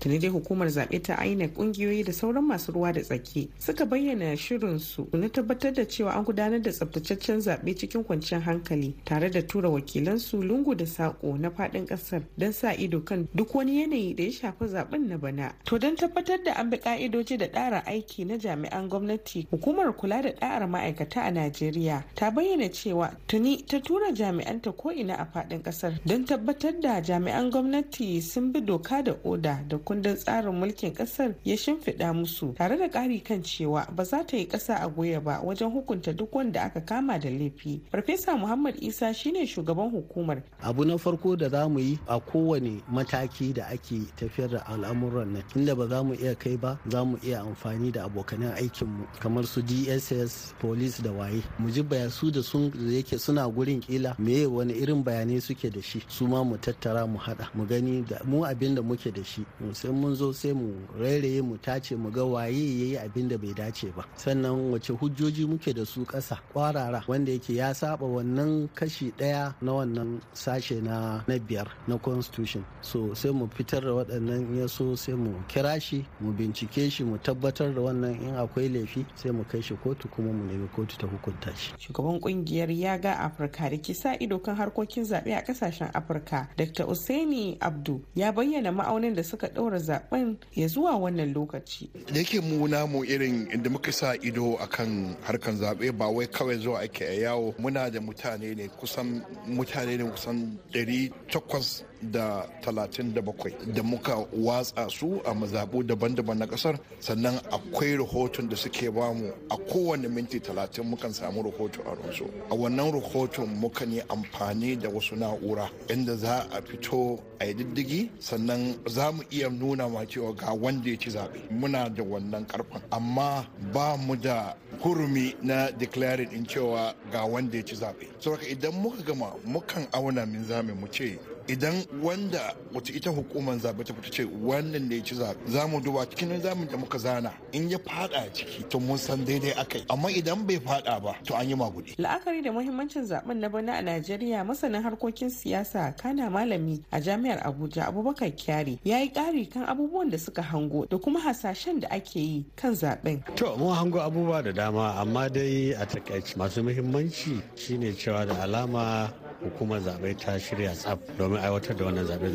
Tuni 0.00 0.18
dai 0.18 0.30
hukumar 0.30 0.68
zaɓe 0.68 1.02
ta 1.02 1.24
inec 1.24 1.54
ƙungiyoyi 1.56 2.04
da 2.04 2.12
sauran 2.12 2.44
masu 2.46 2.72
ruwa 2.72 2.92
da 2.92 3.00
tsaki 3.02 3.50
suka 3.58 3.84
bayyana 3.86 4.36
shirinsu 4.36 5.08
na 5.12 5.28
tabbatar 5.28 5.72
da 5.74 5.84
cewa 5.84 6.12
an 6.14 6.24
gudanar 6.24 6.60
da 6.62 6.70
tsabtataccen 6.70 7.40
zaɓe 7.40 7.74
cikin 7.76 8.04
kwanciyar 8.04 8.42
hankali 8.42 8.94
tare 9.04 9.30
da 9.30 9.42
tura 9.42 9.68
wakilansu 9.70 10.42
lungu 10.42 10.74
da 10.74 10.84
saƙo 10.86 11.38
na 11.38 11.50
faɗin 11.50 11.86
ƙasar 11.86 12.22
don 12.38 12.52
sa 12.52 12.72
ido 12.74 13.00
kan 13.00 13.28
duk 13.34 13.54
wani 13.54 13.80
yanayi 13.82 14.14
da 14.14 14.22
ya 14.24 14.30
shafi 14.30 14.64
zaɓen 14.68 15.08
na 15.08 15.16
bana. 15.18 15.52
To 15.64 15.78
don 15.78 15.96
tabbatar 15.96 16.44
da 16.44 16.52
an 16.54 16.70
bi 16.70 16.76
ƙa'idoji 16.76 17.38
da 17.38 17.46
ɗara 17.46 17.84
aiki 17.86 18.24
na 18.26 18.36
jami'an 18.36 18.88
gwamnati 18.88 19.46
hukumar 19.50 19.92
kula 19.96 20.22
da 20.22 20.30
ɗa'ar 20.30 20.68
ma'aikata 20.68 21.22
a 21.22 21.30
najeriya 21.30 22.04
ta 22.14 22.30
bayyana 22.30 22.68
cewa 22.70 23.10
tuni 23.26 23.62
ta 23.66 23.78
tura 23.80 24.12
jami'anta 24.12 24.72
ko 24.76 24.90
ina 24.92 25.14
a 25.18 25.24
faɗin 25.26 25.62
ƙasar 25.62 25.98
don 26.06 26.24
tabbatar 26.24 26.80
da 26.80 27.00
jami'an 27.00 27.50
gwamnati 27.50 28.22
sun 28.22 28.52
bi 28.52 28.60
doka 28.60 29.02
da 29.02 29.12
oda 29.24 29.64
da 29.68 29.78
kundin 29.88 30.16
tsarin 30.16 30.52
mulkin 30.54 30.92
ƙasar 30.94 31.34
ya 31.44 31.56
shimfiɗa 31.56 32.12
musu 32.14 32.52
tare 32.54 32.76
da 32.76 32.88
ƙari 32.88 33.24
kan 33.24 33.42
cewa 33.42 33.86
ba 33.96 34.04
za 34.04 34.22
ta 34.26 34.36
yi 34.36 34.44
ƙasa 34.46 34.74
a 34.84 34.88
goya 34.88 35.20
ba 35.20 35.40
wajen 35.42 35.70
hukunta 35.72 36.12
duk 36.14 36.34
wanda 36.34 36.60
aka 36.62 36.80
kama 36.80 37.18
da 37.18 37.30
laifi. 37.30 37.80
Farfesa 37.90 38.36
muhammad 38.38 38.76
isa 38.82 39.14
shine 39.14 39.46
shugaban 39.46 39.90
hukumar. 39.90 40.42
Abu 40.62 40.84
na 40.84 40.96
farko 40.98 41.36
da 41.38 41.48
za 41.48 41.68
mu 41.68 41.78
yi 41.80 41.98
a 42.06 42.20
kowane 42.20 42.82
mataki 42.92 43.54
da 43.54 43.64
ake 43.72 44.04
tafiyar 44.16 44.50
da 44.50 44.58
al'amuran 44.68 45.32
nan 45.32 45.42
inda 45.56 45.74
ba 45.74 45.86
za 45.88 46.02
mu 46.04 46.12
iya 46.14 46.34
kai 46.34 46.56
ba 46.56 46.78
za 46.86 47.04
mu 47.04 47.16
iya 47.24 47.40
amfani 47.40 47.90
da 47.92 48.04
abokanan 48.04 48.52
aikinmu 48.60 49.06
kamar 49.20 49.46
su 49.46 49.62
dss 49.62 50.52
police 50.60 51.00
da 51.02 51.10
waye. 51.12 51.42
Mu 51.58 51.70
ji 51.70 51.82
su 52.10 52.30
da 52.30 52.42
sun 52.42 52.70
yake 52.92 53.18
suna 53.18 53.48
gurin 53.48 53.80
kila 53.80 54.14
meye 54.18 54.44
wani 54.46 54.74
irin 54.74 55.02
bayanai 55.02 55.40
suke 55.40 55.70
da 55.72 55.80
shi 55.80 56.02
su 56.08 56.26
ma 56.26 56.44
mu 56.44 56.58
tattara 56.58 57.06
mu 57.06 57.16
hada 57.18 57.48
mu 57.54 57.64
gani 57.64 58.02
da 58.04 58.18
mu 58.24 58.44
abin 58.44 58.74
da 58.74 58.82
muke 58.82 59.10
da 59.10 59.24
shi 59.24 59.44
sai 59.78 59.90
mun 59.92 60.14
zo 60.14 60.32
sai 60.32 60.52
mu 60.52 60.74
rairaye 60.98 61.40
mu 61.42 61.56
tace 61.58 61.94
mu 61.96 62.10
ga 62.10 62.24
waye 62.24 62.58
yayi 62.80 62.96
abin 62.98 63.28
da 63.28 63.36
bai 63.38 63.52
dace 63.54 63.92
ba. 63.96 64.04
Sannan 64.16 64.72
wace 64.72 64.92
hujjoji 64.92 65.46
muke 65.46 65.72
da 65.74 65.84
su 65.84 66.04
ƙasa? 66.04 66.38
Kwarara 66.52 67.04
wanda 67.06 67.32
yake 67.32 67.54
ya 67.54 67.72
saba 67.74 68.06
wannan 68.06 68.68
kashi 68.74 69.12
ɗaya 69.18 69.54
na 69.62 69.72
wannan 69.72 70.20
sashe 70.34 70.82
na 70.82 71.22
na 71.28 71.38
biyar 71.38 71.68
na 71.86 71.96
constitution. 71.98 72.64
So 72.82 73.14
sai 73.14 73.30
mu 73.30 73.46
fitar 73.54 73.80
da 73.82 73.92
waɗannan 73.94 74.58
ya 74.58 74.66
so 74.66 74.94
sai 74.96 75.14
mu 75.14 75.34
kira 75.48 75.80
shi 75.80 76.04
mu 76.20 76.32
bincike 76.32 76.90
shi 76.90 77.04
mu 77.04 77.16
tabbatar 77.18 77.72
da 77.74 77.80
wannan 77.80 78.18
in 78.20 78.34
akwai 78.34 78.68
laifi 78.68 79.06
sai 79.14 79.30
mu 79.30 79.44
kai 79.44 79.60
shi 79.60 79.74
kotu 79.74 80.08
kuma 80.10 80.32
mu 80.32 80.44
nemi 80.44 80.66
kotu 80.74 80.98
ta 80.98 81.06
hukunta 81.06 81.54
shi. 81.56 81.72
Shugaban 81.78 82.18
ƙungiyar 82.20 82.70
yaga 82.70 83.12
afirka 83.20 83.70
da 83.70 83.76
ke 83.78 83.94
sa 83.94 84.14
ido 84.18 84.38
kan 84.38 84.56
harkokin 84.56 85.04
zaɓe 85.04 85.34
a 85.36 85.42
ƙasashen 85.44 85.90
afirka 85.94 86.48
dr 86.56 86.84
usaini 86.86 87.58
abdu 87.60 88.02
ya 88.14 88.32
bayyana 88.32 88.72
ma'aunin 88.72 89.14
da 89.14 89.22
suka 89.22 89.46
ɗaura 89.48 89.67
zaɓen 89.76 90.36
ya 90.54 90.68
zuwa 90.68 90.96
wannan 90.96 91.32
lokaci. 91.34 91.90
Da 92.12 92.18
yake 92.20 92.40
mu 92.40 92.66
namu 92.68 93.04
irin 93.04 93.48
inda 93.52 93.70
muka 93.70 93.92
sa 93.92 94.14
ido 94.22 94.56
akan 94.56 95.16
harkan 95.22 95.56
zaɓe 95.58 95.92
ba 95.92 96.08
wai 96.08 96.26
kawai 96.26 96.58
zuwa 96.58 96.80
ake 96.80 97.20
yawo 97.20 97.54
muna 97.58 97.90
da 97.90 98.00
mutane 98.00 98.54
ne 98.56 98.68
kusan 98.68 99.22
mutane 99.46 99.96
ne 99.98 100.04
kusan 100.10 100.58
800 100.72 101.84
da 102.02 102.46
talatin 102.62 103.14
da 103.14 103.20
bakwai 103.22 103.54
da 103.74 103.82
muka 103.82 104.16
watsa 104.32 104.88
su 104.90 105.20
a 105.24 105.34
mazabu 105.34 105.82
daban-daban 105.82 106.38
na 106.38 106.46
ƙasar 106.46 106.78
sannan 107.00 107.40
akwai 107.50 107.96
rahoton 107.96 108.48
da 108.48 108.56
suke 108.56 108.90
ba 108.94 109.12
mu 109.14 109.30
a 109.50 109.56
kowane 109.56 110.08
minti 110.08 110.40
talatin 110.40 110.84
mukan 110.84 111.12
samu 111.12 111.42
rahoto 111.42 111.80
a 111.86 111.94
ransu. 111.96 112.24
A 112.50 112.54
wannan 112.54 112.92
rahoton 112.92 113.48
mukan 113.60 113.92
yi 113.92 114.00
amfani 114.08 114.76
da 114.80 114.88
wasu 114.88 115.16
na'ura 115.16 115.70
inda 115.88 116.16
za 116.16 116.46
a 116.52 116.60
fito 116.62 117.20
a 117.40 117.46
yi 117.46 117.54
diddigi 117.54 118.10
sannan 118.18 118.74
za 118.86 119.12
mu 119.12 119.22
iya 119.30 119.48
nuna 119.50 119.88
ma 119.88 120.04
cewa 120.06 120.34
ga 120.36 120.52
wanda 120.52 120.90
ya 120.90 120.96
ci 120.96 121.10
zaɓe. 121.10 121.50
Muna 121.50 121.88
da 121.88 122.02
wannan 122.02 122.46
ƙarfin 122.46 122.82
amma 122.90 123.46
ba 123.72 123.96
mu 123.96 124.16
da 124.16 124.54
hurumi 124.82 125.34
na 125.42 125.70
declaring 125.70 126.30
in 126.32 126.44
cewa 126.46 126.94
ga 127.12 127.24
wanda 127.26 127.56
ya 127.56 127.62
ci 127.64 127.74
zaɓe. 127.76 128.06
Saboda 128.20 128.46
idan 128.48 128.72
muka 128.74 129.02
gama 129.02 129.32
mukan 129.46 129.86
auna 129.92 130.26
min 130.26 130.44
zame 130.44 130.72
mu 130.74 130.86
ce 130.88 131.18
idan 131.48 131.74
wanda 132.02 132.54
wata 132.74 132.92
ita 132.92 133.10
hukumar 133.10 133.56
zaɓe 133.58 133.84
ta 133.84 133.94
fita 133.94 134.10
ce 134.10 134.24
wannan 134.24 134.88
ne 134.88 135.00
ci 135.02 135.14
zaɓe 135.14 135.36
za 135.46 135.66
mu 135.66 135.80
duba 135.80 136.06
cikin 136.06 136.40
zamin 136.42 136.68
da 136.68 136.76
muka 136.76 136.98
zana 136.98 137.32
in 137.52 137.70
ya 137.70 137.78
fada 137.78 138.28
ciki 138.32 138.62
to 138.68 138.78
mun 138.80 138.98
san 138.98 139.24
daidai 139.24 139.52
akai 139.56 139.82
amma 139.88 140.10
idan 140.10 140.46
bai 140.46 140.58
fada 140.60 141.00
ba 141.00 141.14
to 141.24 141.34
an 141.34 141.48
yi 141.48 141.54
magudi. 141.54 141.94
la'akari 141.96 142.42
da 142.44 142.50
muhimmancin 142.52 143.04
zaɓen 143.08 143.36
na 143.40 143.48
bana 143.48 143.72
a 143.78 143.82
najeriya 143.82 144.44
masanin 144.44 144.82
harkokin 144.82 145.30
siyasa 145.30 145.96
kana 145.96 146.30
malami 146.30 146.82
a 146.92 147.00
jami'ar 147.00 147.40
abuja 147.46 147.86
abubakar 147.88 148.30
kyari 148.36 148.78
ya 148.84 148.98
yi 149.00 149.08
ƙari 149.08 149.50
kan 149.50 149.64
abubuwan 149.64 150.10
da 150.10 150.18
suka 150.18 150.42
hango 150.42 150.86
da 150.86 150.98
kuma 150.98 151.20
hasashen 151.20 151.80
da 151.80 151.88
ake 151.90 152.20
yi 152.20 152.44
kan 152.56 152.72
zaɓen. 152.74 153.24
to 153.36 153.56
mun 153.56 153.74
hango 153.74 153.98
abubuwa 154.00 154.42
da 154.44 154.52
dama 154.52 154.94
amma 155.00 155.28
dai 155.30 155.72
a 155.72 155.86
takaici 155.86 156.36
masu 156.36 156.62
muhimmanci 156.62 157.40
shine 157.56 157.92
cewa 157.96 158.26
da 158.26 158.42
alama 158.42 159.10
hukumar 159.42 159.80
zaɓe 159.80 160.16
ta 160.16 160.38
shirya 160.38 160.72
tsaf 160.74 160.98
domin 161.18 161.38
aiwatar 161.40 161.76
da 161.76 161.84
wannan 161.84 162.06
zaɓe. 162.06 162.28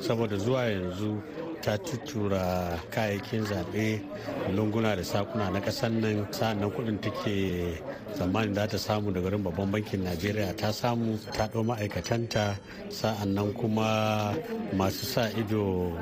Saboda 0.00 0.36
zuwa 0.36 0.64
yanzu 0.64 1.22
ta 1.62 1.76
tutura 1.78 2.78
kayayyakin 2.90 3.44
zaɓe 3.44 4.00
lunguna 4.54 4.96
da 4.96 5.02
sakuna 5.04 5.50
na 5.50 5.60
ƙasar 5.60 5.90
nan. 5.92 6.26
Sa'annan 6.32 6.70
kuɗin 6.70 7.00
take 7.00 7.82
tsammanin 8.14 8.54
za 8.54 8.66
ta 8.66 8.76
samu 8.78 9.12
daga 9.12 9.28
wurin 9.30 9.42
babban 9.44 9.70
bankin 9.70 10.02
najeriya. 10.04 10.56
Ta 10.56 10.72
samu 10.72 11.18
ta 11.32 11.46
ɗau 11.48 11.64
ma'aikatanta. 11.64 12.56
Sa'annan 12.90 13.52
kuma 13.54 14.34
masu 14.74 15.04
sa 15.06 15.28
ido 15.36 15.92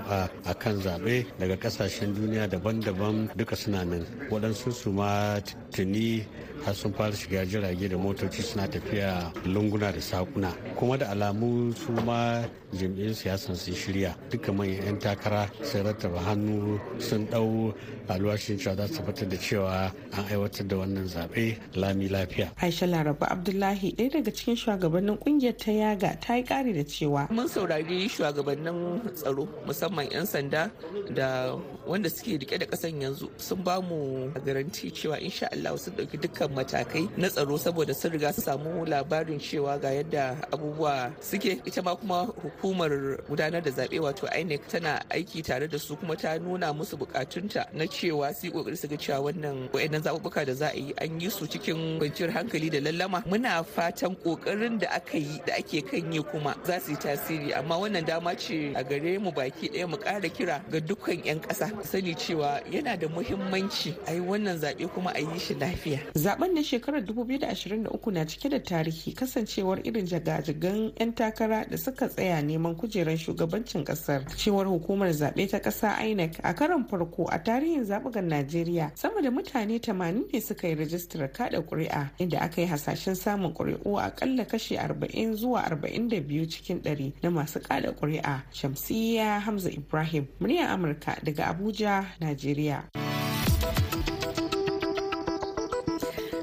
a 0.47 0.55
kan 0.55 0.81
zaɓe 0.81 1.26
daga 1.38 1.57
ƙasashen 1.57 2.14
duniya 2.14 2.49
daban-daban 2.49 3.28
duka 3.37 3.57
suna 3.57 3.85
nan. 3.85 4.07
Waɗansu 4.31 4.73
su 4.73 4.93
ma 4.93 5.40
tuni 5.73 6.25
har 6.65 6.75
sun 6.75 6.93
fara 6.93 7.12
shiga 7.12 7.45
jirage 7.47 7.88
da 7.88 7.97
motoci 7.97 8.43
suna 8.43 8.67
tafiya 8.69 9.33
lunguna 9.45 9.93
da 9.93 10.00
sakuna. 10.00 10.53
Kuma 10.77 10.97
da 10.99 11.07
alamu 11.11 11.75
su 11.77 11.93
ma 12.05 12.43
jam'iyyun 12.73 13.15
siyasan 13.15 13.55
sun 13.57 13.75
shirya. 13.75 14.15
Duka 14.31 14.53
manyan 14.53 14.85
'yan 14.87 14.99
takara 14.99 15.49
sun 15.62 15.85
rattaba 15.85 16.21
hannu 16.21 16.81
sun 16.99 17.27
ɗau 17.27 17.73
alwashin 18.09 18.59
cewa 18.59 18.77
za 18.77 18.88
su 18.88 18.95
tabbatar 18.95 19.29
da 19.29 19.37
cewa 19.37 19.93
an 20.12 20.25
aiwatar 20.31 20.67
da 20.67 20.77
wannan 20.77 21.07
zaɓe 21.09 21.57
lami 21.75 22.09
lafiya. 22.09 22.50
aisha 22.57 22.87
laraba 22.87 23.27
abdullahi 23.31 23.93
ɗaya 23.97 24.11
daga 24.11 24.31
cikin 24.33 24.57
shugabannin 24.57 25.19
ƙungiyar 25.19 25.57
ta 25.57 25.73
yaga 25.73 26.17
ta 26.21 26.35
yi 26.37 26.43
ƙari 26.45 26.73
da 26.75 26.85
cewa 26.85 27.29
mun 27.31 27.49
saurari 27.49 28.09
shugabannin 28.09 29.00
tsaro 29.15 29.49
musamman 29.67 30.11
'yan 30.11 30.27
sanda 30.27 30.71
da 31.15 31.57
wanda 31.87 32.09
suke 32.11 32.38
riƙe 32.38 32.59
da 32.59 32.67
ƙasan 32.67 33.00
yanzu. 33.00 33.29
Sun 33.37 33.62
ba 33.62 33.81
mu 33.81 34.31
garanti 34.45 34.91
cewa 34.93 35.19
insha 35.21 35.49
Allah 35.53 35.77
sun 35.79 35.95
ɗauki 35.95 36.21
dukkan 36.21 36.55
matakai 36.59 37.09
na 37.17 37.29
tsaro 37.29 37.57
saboda 37.59 37.95
sun 37.95 38.11
riga 38.12 38.33
su 38.33 38.41
samu 38.43 38.85
labarin 38.87 39.38
cewa 39.38 39.79
ga 39.81 39.88
yadda 39.95 40.37
abubuwa 40.53 41.12
suke. 41.21 41.61
Ita 41.65 41.83
ma 41.83 41.95
kuma 41.97 42.27
hukumar 42.43 42.91
gudanar 43.29 43.62
da 43.62 43.71
zaɓe 43.71 44.00
wato 44.00 44.27
INEC 44.41 44.67
tana 44.69 45.00
aiki 45.11 45.43
tare 45.43 45.69
da 45.69 45.79
su 45.79 45.97
kuma 45.97 46.17
ta 46.17 46.38
nuna 46.38 46.73
musu 46.73 46.97
bukatunta 46.97 47.67
na 47.73 47.85
cewa 47.87 48.35
su 48.35 48.47
yi 48.47 48.53
ƙoƙari 48.53 48.77
su 48.77 48.88
ga 48.88 48.97
cewa 48.97 49.21
wannan 49.33 49.69
wayannan 49.73 50.03
zaɓuɓɓuka 50.03 50.47
da 50.47 50.55
za 50.55 50.67
a 50.69 50.77
yi 50.77 50.93
an 50.99 51.21
yi 51.21 51.31
su 51.31 51.47
cikin 51.47 51.99
kwanciyar 51.99 52.31
hankali 52.33 52.71
da 52.71 52.81
lallama. 52.81 53.23
Muna 53.27 53.62
fatan 53.65 54.17
ƙoƙarin 54.25 54.79
da 54.81 54.88
aka 54.97 55.19
yi 55.19 55.41
da 55.47 55.55
ake 55.55 55.83
kan 55.87 56.12
yi 56.12 56.23
kuma 56.23 56.55
za 56.65 56.81
su 56.81 56.91
yi 56.93 56.97
tasiri. 56.97 57.53
Amma 57.57 57.77
wannan 57.79 58.05
dama 58.07 58.35
ce 58.35 58.73
a 58.75 58.83
gare 58.85 59.19
mu 59.19 59.31
baki 59.33 59.71
ɗaya 59.71 59.88
mu 59.88 59.97
ƙara 59.97 60.29
kira 60.29 60.62
ga 60.71 60.81
dukkan 60.81 61.25
'yan 61.25 61.41
ƙasa. 61.41 61.71
Sani 61.85 62.15
cewa 62.15 62.61
yana 62.71 62.99
da 62.99 63.07
muhimmanci 63.09 63.95
a 64.07 64.12
yi 64.15 64.21
wannan 64.21 64.59
zaɓe 64.59 64.88
kuma 64.93 65.12
a 65.15 65.21
yi 65.21 65.38
shi 65.38 65.55
lafiya. 65.55 66.00
Zaben 66.38 66.54
na 66.54 66.62
shekarar 66.62 67.00
2023 67.02 68.11
na 68.12 68.25
cike 68.26 68.49
da 68.49 68.59
tarihi 68.61 69.12
kasancewar 69.12 69.80
irin 69.87 70.07
jagajigan 70.07 70.92
'yan 71.00 71.12
takara 71.12 71.64
da 71.71 71.76
suka 71.78 72.09
tsaya 72.09 72.42
neman 72.42 72.76
kujerar 72.76 73.16
shugabancin 73.18 73.85
ƙasar. 73.85 74.23
Cewar 74.37 74.66
hukumar 74.66 75.09
zaɓe 75.11 75.50
ta 75.50 75.59
ƙasa 75.59 75.99
INEC 76.07 76.38
a 76.45 76.54
karon 76.54 76.85
farko 76.88 77.26
a 77.28 77.38
tarihin 77.42 77.85
zaɓugan 77.85 78.28
Najeriya 78.28 78.92
sama 78.95 79.21
da 79.23 79.30
mutane 79.30 79.80
80 79.80 80.30
ne 80.33 80.40
suka 80.40 80.68
yi 80.68 80.75
rajistar 80.75 81.33
kada 81.33 81.59
ƙuri'a 81.61 82.11
inda 82.21 82.38
aka 82.40 82.61
yi 82.61 82.66
hasashen 82.68 83.16
samun 83.16 83.52
ƙuri'u 83.52 83.99
akalla 83.99 84.47
kashi 84.47 84.76
40 84.76 85.35
zuwa 85.35 85.64
42 85.66 86.47
cikin 86.47 86.80
100 86.85 87.12
na 87.23 87.30
masu 87.30 87.59
kada 87.61 87.90
ƙuri'a. 87.92 88.42
Shamsiyya 88.52 89.40
Hamza 89.40 89.71
Ibrahim, 89.71 90.28
muryar 90.40 90.71
Amurka 90.71 91.18
daga 91.25 91.50
Abuja, 91.52 92.07
Najeriya. 92.21 93.08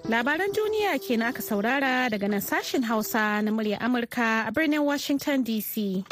Labaran 0.05 0.53
duniya 0.53 1.01
ke 1.01 1.17
aka 1.17 1.41
saurara 1.41 2.05
daga 2.13 2.29
nan 2.29 2.37
sashen 2.37 2.85
Hausa 2.85 3.41
na 3.41 3.49
murya 3.49 3.81
Amurka 3.81 4.45
a 4.47 4.51
birnin 4.53 4.85
Washington 4.85 5.41
DC. 5.43 6.05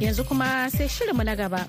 Yanzu 0.00 0.24
kuma 0.24 0.72
sai 0.72 0.88
shirinmu 0.88 1.20
na 1.20 1.34
gaba. 1.36 1.68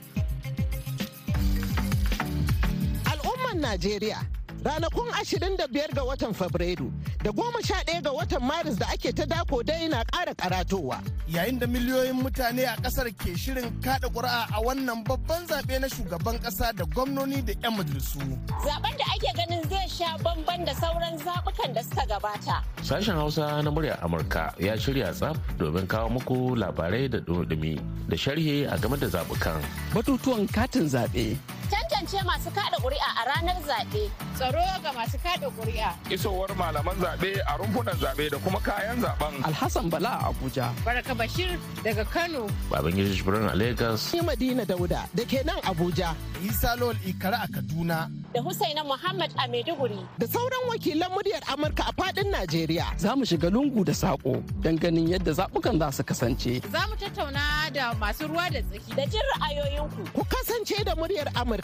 Al'umman 3.12 3.60
Najeriya 3.60 4.37
ranakun 4.68 5.08
25 5.24 5.96
ga 5.96 6.04
watan 6.04 6.34
Fabrairu 6.36 6.92
da 7.24 7.32
goma 7.32 7.60
sha 7.64 7.80
ɗaya 7.88 8.02
ga 8.04 8.12
watan 8.12 8.44
Maris 8.44 8.76
da 8.76 8.86
ake 8.92 9.14
ta 9.16 9.24
dako 9.26 9.64
dai 9.64 9.88
na 9.88 10.04
ƙara 10.04 10.36
karatowa. 10.36 11.00
Yayin 11.28 11.60
da 11.60 11.66
miliyoyin 11.68 12.20
mutane 12.20 12.68
a 12.68 12.76
ƙasar 12.84 13.08
ke 13.16 13.32
shirin 13.40 13.72
kaɗa 13.82 14.12
ƙuri'a 14.12 14.52
a 14.52 14.60
wannan 14.62 15.04
babban 15.08 15.48
zaɓe 15.48 15.80
na 15.80 15.88
shugaban 15.88 16.36
ƙasa 16.44 16.76
da 16.76 16.84
gwamnoni 16.84 17.40
da 17.48 17.54
'yan 17.64 17.74
majalisu. 17.80 18.20
Zaben 18.68 18.94
da 19.00 19.06
ake 19.16 19.32
ganin 19.40 19.64
zai 19.70 19.88
sha 19.88 20.18
bamban 20.20 20.66
da 20.66 20.74
sauran 20.76 21.16
zaɓukan 21.24 21.74
da 21.74 21.82
suka 21.84 22.04
gabata. 22.12 22.64
Sashen 22.84 23.16
Hausa 23.16 23.62
na 23.64 23.72
murya 23.72 23.96
Amurka 24.04 24.52
ya 24.60 24.76
shirya 24.76 25.13
tsaf 25.15 25.38
domin 25.58 25.88
kawo 25.88 26.10
muku 26.12 26.56
labarai 26.60 27.10
da 27.10 27.20
dumi 27.20 27.80
da 28.10 28.15
sharhi 28.18 28.68
a 28.68 28.78
game 28.78 29.00
da 29.00 29.08
zaɓukan. 29.08 29.63
Batutuwan 29.96 30.44
katin 30.52 30.89
zaɓe. 30.91 31.38
Tantance 31.69 32.23
masu 32.25 32.49
kaɗa 32.56 32.77
ƙuri'a 32.80 33.10
a 33.19 33.23
ranar 33.30 33.60
zaɓe. 33.67 34.10
Tsaro 34.38 34.63
ga 34.84 34.91
masu 34.95 35.17
kaɗa 35.19 35.47
ƙuri'a. 35.58 35.91
Isowar 36.10 36.49
malaman 36.56 36.95
zaɓe 37.03 37.41
a 37.47 37.58
rumfunan 37.60 37.95
zaɓe 37.99 38.30
da 38.32 38.38
kuma 38.38 38.60
kayan 38.60 39.01
zaɓen. 39.03 39.43
Alhassan 39.43 39.89
Bala 39.89 40.10
a 40.23 40.32
Abuja. 40.32 40.71
Baraka 40.86 41.13
Bashir 41.15 41.60
daga 41.84 42.06
Kano. 42.10 42.47
Babangida 42.71 43.12
Jibrin 43.13 43.51
a 43.51 43.56
Lagos. 43.56 44.13
Ni 44.13 44.21
Madina 44.21 44.65
Dauda 44.65 45.03
da 45.13 45.23
ke 45.25 45.43
nan 45.45 45.60
Abuja. 45.67 46.15
Isa 46.45 46.75
Lol 46.80 46.93
Ikara 47.06 47.43
a 47.43 47.47
Kaduna. 47.51 48.08
Da 48.34 48.39
Husaina 48.41 48.86
Muhammad 48.86 49.32
a 49.36 49.47
Maiduguri. 49.49 49.99
Da 50.17 50.25
sauran 50.27 50.69
wakilan 50.71 51.10
muryar 51.12 51.41
Amurka 51.51 51.89
a 51.89 51.93
faɗin 51.93 52.32
Najeriya. 52.32 52.97
Za 52.97 53.15
mu 53.15 53.25
shiga 53.25 53.49
lungu 53.51 53.84
da 53.84 53.91
saƙo 53.91 54.41
don 54.62 54.77
ganin 54.77 55.08
yadda 55.10 55.34
zaɓukan 55.36 55.80
za 55.80 55.91
su 55.91 56.03
kasance. 56.03 56.62
Za 56.71 56.88
mu 56.88 56.95
tattauna 56.95 57.73
da 57.73 57.93
masu 57.95 58.27
ruwa 58.30 58.47
da 58.53 58.62
tsaki. 58.62 58.95
Da 58.95 59.06
jin 59.06 59.21
ra'ayoyinku. 59.36 60.13
Ku 60.13 60.23
kasance 60.30 60.84
da 60.86 60.95
muryar 60.95 61.27
Amurka 61.36 61.57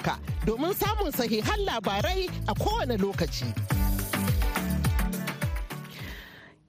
domin 0.46 0.74
samun 0.82 1.12
sahihan 1.18 1.60
labarai 1.68 2.30
a 2.48 2.54
kowane 2.62 2.98
lokaci. 3.04 3.48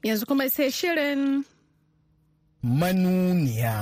Yanzu 0.07 0.25
kuma 0.29 0.49
sai 0.51 0.71
shirin 0.79 1.45
manuniya. 2.81 3.77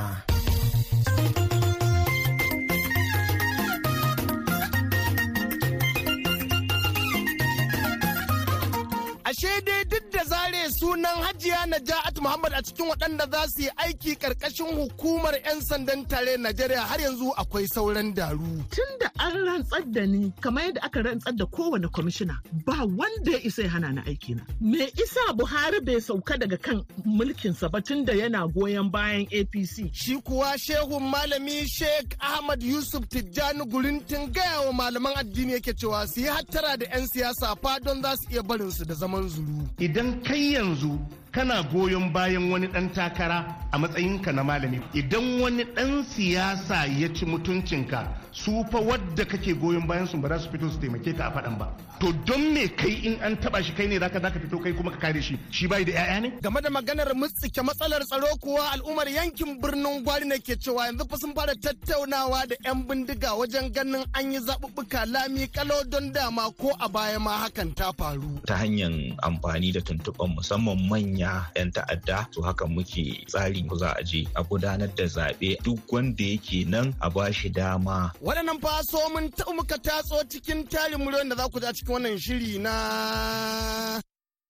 ashe 9.32 9.60
dai 9.66 9.84
duk 9.90 10.04
da 10.12 10.22
zare 10.24 10.61
sunan 10.70 11.22
hajiya 11.22 11.66
naja'at 11.66 12.20
muhammad 12.20 12.52
a 12.54 12.62
cikin 12.62 12.86
waɗanda 12.90 13.26
za 13.32 13.46
su 13.48 13.62
yi 13.62 13.70
aiki 13.76 14.14
ƙarƙashin 14.16 14.76
hukumar 14.76 15.34
'yan 15.44 15.60
sandan 15.60 16.06
tare 16.08 16.36
najeriya 16.36 16.80
har 16.86 16.98
yanzu 17.00 17.32
akwai 17.36 17.66
sauran 17.68 18.14
daru. 18.14 18.64
Tun 18.70 18.90
da 19.00 19.08
an 19.18 19.32
rantsar 19.46 19.82
da 19.94 20.06
ni 20.06 20.32
kamar 20.40 20.62
yadda 20.64 20.80
aka 20.82 21.02
rantsar 21.02 21.32
da 21.36 21.44
kowane 21.46 21.88
kwamishina 21.88 22.34
ba 22.66 22.84
wanda 22.84 23.30
ya 23.32 23.38
isa 23.44 23.62
ya 23.62 23.70
hana 23.70 23.92
ni 23.92 24.00
aiki 24.00 24.34
na 24.36 24.42
me 24.60 24.84
isa 25.04 25.32
buhari 25.34 25.80
bai 25.80 26.00
sauka 26.00 26.36
daga 26.38 26.56
kan 26.56 26.82
mulkinsa 27.04 27.70
ba 27.70 27.80
tun 27.80 28.04
da 28.04 28.12
yana 28.12 28.46
goyon 28.48 28.90
bayan 28.90 29.26
apc 29.26 29.90
shi 29.92 30.16
kuwa 30.22 30.58
shehun 30.58 31.02
malami 31.12 31.66
sheikh 31.68 32.16
ahmad 32.20 32.62
yusuf 32.62 33.04
tijjani 33.08 33.64
gurintin 33.64 34.32
gaya 34.32 34.60
wa 34.66 34.72
malaman 34.72 35.14
addini 35.16 35.52
yake 35.52 35.74
cewa 35.74 36.06
su 36.06 36.20
yi 36.20 36.26
hattara 36.26 36.76
da 36.76 36.86
'yan 36.86 37.06
siyasa 37.08 37.56
fa 37.62 37.78
don 37.80 38.02
za 38.02 38.16
su 38.16 38.28
iya 38.30 38.42
barinsu 38.42 38.84
da 38.84 38.94
zaman 38.94 39.28
zuru. 39.28 39.68
Idan 39.78 40.22
kai 40.22 40.51
yanzu 40.52 40.98
kana 41.32 41.62
goyon 41.62 42.12
bayan 42.12 42.50
wani 42.52 42.66
ɗan 42.68 42.92
takara 42.92 43.56
a 43.72 43.78
matsayinka 43.78 44.32
na 44.32 44.42
malami. 44.44 44.80
Idan 44.94 45.40
wani 45.40 45.64
ɗan 45.64 46.04
siyasa 46.04 46.84
ya 46.86 47.08
ci 47.14 47.24
mutuncinka 47.24 48.06
su 48.32 48.64
fa 48.70 48.78
wadda 48.78 49.24
kake 49.24 49.54
goyon 49.54 49.86
bayan 49.86 50.06
su 50.06 50.18
ba 50.18 50.28
za 50.28 50.38
su 50.44 50.50
fito 50.50 50.68
su 50.70 50.78
taimake 50.78 51.16
ka 51.16 51.24
a 51.28 51.32
faɗan 51.32 51.58
ba. 51.58 51.72
To 52.00 52.12
don 52.26 52.52
me 52.52 52.68
kai 52.68 53.00
in 53.04 53.14
an 53.22 53.36
taba 53.36 53.62
shi 53.62 53.72
kai 53.72 53.86
ne 53.86 53.98
zaka 53.98 54.20
zaka 54.20 54.40
fito 54.40 54.58
kai 54.62 54.72
kuma 54.72 54.90
ka 54.90 54.98
kare 54.98 55.22
shi? 55.22 55.38
Shi 55.50 55.66
bai 55.66 55.84
da 55.84 55.92
ƴaƴa 55.92 56.20
ne? 56.20 56.28
Game 56.42 56.60
da 56.60 56.68
maganar 56.70 57.14
mutsike 57.14 57.62
matsalar 57.62 58.02
tsaro 58.04 58.26
kuwa 58.40 58.72
al'ummar 58.74 59.08
yankin 59.08 59.60
birnin 59.60 60.02
gwari 60.04 60.26
ne 60.26 60.36
ke 60.38 60.56
cewa 60.60 60.86
yanzu 60.90 61.06
fa 61.08 61.16
sun 61.16 61.32
fara 61.32 61.54
tattaunawa 61.54 62.44
da 62.48 62.56
'yan 62.64 62.82
bindiga 62.88 63.32
wajen 63.38 63.70
ganin 63.72 64.04
an 64.18 64.32
yi 64.32 64.38
zaɓuɓɓuka 64.40 65.06
lami 65.12 65.46
kalau 65.48 65.80
don 65.88 66.12
dama 66.12 66.50
ko 66.58 66.74
a 66.80 66.88
baya 66.88 67.18
ma 67.20 67.46
hakan 67.46 67.72
ta 67.74 67.92
faru. 67.96 68.40
Ta 68.46 68.56
hanyar 68.58 68.90
amfani 69.22 69.72
da 69.72 69.80
tuntuɓan 69.80 70.34
musamman 70.34 70.76
manya 70.90 71.21
manya 71.22 71.46
'yan 71.54 71.70
ta'adda 71.70 72.26
to 72.34 72.42
haka 72.42 72.66
muke 72.66 73.22
tsari 73.30 73.62
ko 73.68 73.76
za 73.78 73.94
a 73.94 74.02
je 74.02 74.26
a 74.34 74.42
gudanar 74.42 74.88
da 74.96 75.04
zaɓe 75.06 75.56
duk 75.62 75.78
wanda 75.92 76.24
yake 76.24 76.64
nan 76.66 76.94
a 77.00 77.10
ba 77.10 77.32
shi 77.32 77.48
dama. 77.48 78.10
Waɗannan 78.22 78.58
faso 78.60 78.98
mun 79.14 79.30
taɓa 79.30 79.52
muka 79.56 79.78
tatso 79.78 80.16
cikin 80.30 80.66
tarin 80.68 80.98
miliyon 80.98 81.28
da 81.30 81.36
za 81.36 81.48
ku 81.48 81.58
a 81.62 81.72
cikin 81.72 81.92
wannan 81.94 82.18
shiri 82.18 82.58
na 82.58 84.00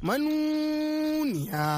manuniya. 0.02 1.68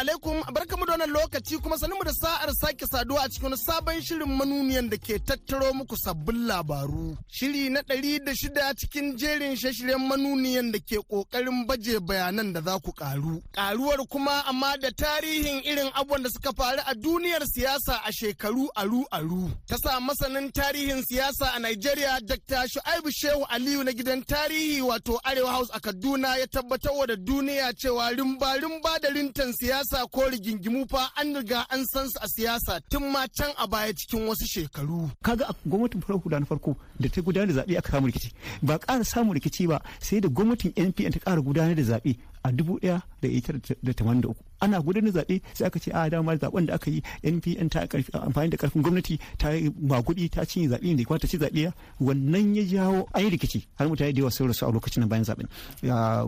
Alaikum 0.00 0.42
barkamu 0.54 0.86
da 0.86 0.92
wannan 0.92 1.10
lokaci 1.10 1.58
kuma 1.62 1.76
sanin 1.78 1.96
mu 1.98 2.04
da 2.04 2.12
sa'ar 2.12 2.50
sake 2.60 2.86
saduwa 2.86 3.20
a 3.24 3.28
cikin 3.28 3.56
sabon 3.56 4.00
shirin 4.00 4.32
manuniyan 4.38 4.88
da 4.90 4.96
ke 4.96 5.18
tattaro 5.28 5.72
muku 5.76 5.96
sabbin 5.96 6.46
labaru. 6.48 7.16
Shiri 7.28 7.68
na 7.70 7.80
ɗari 7.82 8.24
da 8.24 8.32
shida 8.34 8.72
cikin 8.80 9.16
jerin 9.20 9.56
shashiryen 9.60 10.00
manuniyan 10.08 10.72
da 10.72 10.78
ke 10.78 10.96
ƙoƙarin 11.10 11.66
baje 11.68 12.00
bayanan 12.00 12.52
da 12.54 12.60
za 12.62 12.78
ku 12.80 12.92
ƙaru. 12.92 13.42
Ƙaruwar 13.52 14.00
kuma 14.08 14.42
amma 14.48 14.72
da 14.80 14.88
tarihin 14.90 15.60
irin 15.68 15.92
abubuwan 15.92 16.22
da 16.22 16.30
suka 16.32 16.52
faru 16.56 16.80
a 16.86 16.94
duniyar 16.94 17.44
siyasa 17.52 18.00
a 18.04 18.10
shekaru 18.12 18.68
aru-aru. 18.76 19.52
Ta 19.68 19.76
sa 19.76 20.00
masanin 20.00 20.48
tarihin 20.50 21.04
siyasa 21.04 21.56
a 21.56 21.60
Nigeria 21.60 22.16
Dr. 22.24 22.64
Shu'aibu 22.72 23.10
Shehu 23.12 23.44
Aliyu 23.52 23.84
na 23.84 23.92
gidan 23.92 24.24
tarihi 24.24 24.80
wato 24.80 25.20
Arewa 25.24 25.52
House 25.52 25.68
a 25.74 25.80
Kaduna 25.80 26.38
ya 26.40 26.46
tabbatar 26.46 27.06
da 27.06 27.16
duniya 27.16 27.74
cewa 27.76 28.08
rimba-rimba 28.16 28.96
da 29.02 29.08
rintan 29.10 29.52
siyasa 29.52 29.89
ko 30.10 30.28
rigingimu 30.30 30.88
fa 30.88 31.10
an 31.16 31.34
riga 31.34 31.66
an 31.70 31.84
san 31.86 32.06
su 32.08 32.18
a 32.22 32.26
siyasa 32.28 32.80
tun 32.88 33.10
ma 33.12 33.26
can 33.36 33.52
a 33.58 33.66
baya 33.66 33.92
cikin 33.92 34.26
wasu 34.28 34.46
shekaru. 34.46 35.10
Kaga 35.22 35.46
a 35.48 35.54
gwamnatin 35.68 36.00
farar 36.02 36.20
hula 36.22 36.40
na 36.40 36.46
farko 36.46 36.76
da 37.00 37.08
ta 37.08 37.20
gudanar 37.20 37.46
da 37.54 37.62
zaɓe 37.62 37.78
aka 37.78 37.90
samu 37.92 38.06
rikici 38.06 38.32
ba 38.62 38.78
ƙara 38.78 39.04
samun 39.04 39.34
rikici 39.34 39.66
ba 39.68 39.80
sai 40.00 40.20
da 40.20 40.28
gwamnatin 40.28 40.72
NPN 40.76 41.12
ta 41.12 41.18
ƙara 41.18 41.42
gudanar 41.42 41.74
da 41.74 41.82
zaɓe 41.82 42.16
a 42.42 42.52
dubu 42.52 42.78
ɗaya 42.80 43.02
da 43.22 43.28
ita 43.28 43.52
da 43.82 43.92
tamanin 43.92 44.20
da 44.22 44.28
uku. 44.28 44.42
Ana 44.60 44.80
gudanar 44.80 45.12
zaɓe 45.12 45.40
sai 45.54 45.66
aka 45.66 45.78
ce 45.78 45.90
a 45.92 46.08
dama 46.10 46.36
zaɓen 46.36 46.66
da 46.66 46.74
aka 46.74 46.90
yi 46.90 47.02
npn 47.24 47.68
ta 47.68 47.80
amfani 48.12 48.50
da 48.50 48.56
ƙarfin 48.56 48.82
gwamnati 48.82 49.18
ta 49.38 49.50
magudi 49.80 50.28
ta 50.30 50.44
cinye 50.44 50.68
zaɓe 50.68 50.96
da 50.96 51.18
ta 51.18 51.26
ci 51.28 51.36
zaɓe. 51.38 51.72
Wannan 52.00 52.54
ya 52.56 52.62
jawo 52.64 53.06
an 53.14 53.30
rikici 53.30 53.66
har 53.76 53.88
mutane 53.88 54.12
da 54.12 54.20
yawa 54.20 54.30
sun 54.30 54.48
rasu 54.48 54.66
a 54.66 54.72
lokacin 54.72 55.06
bayan 55.08 55.24
zaɓen. 55.24 55.46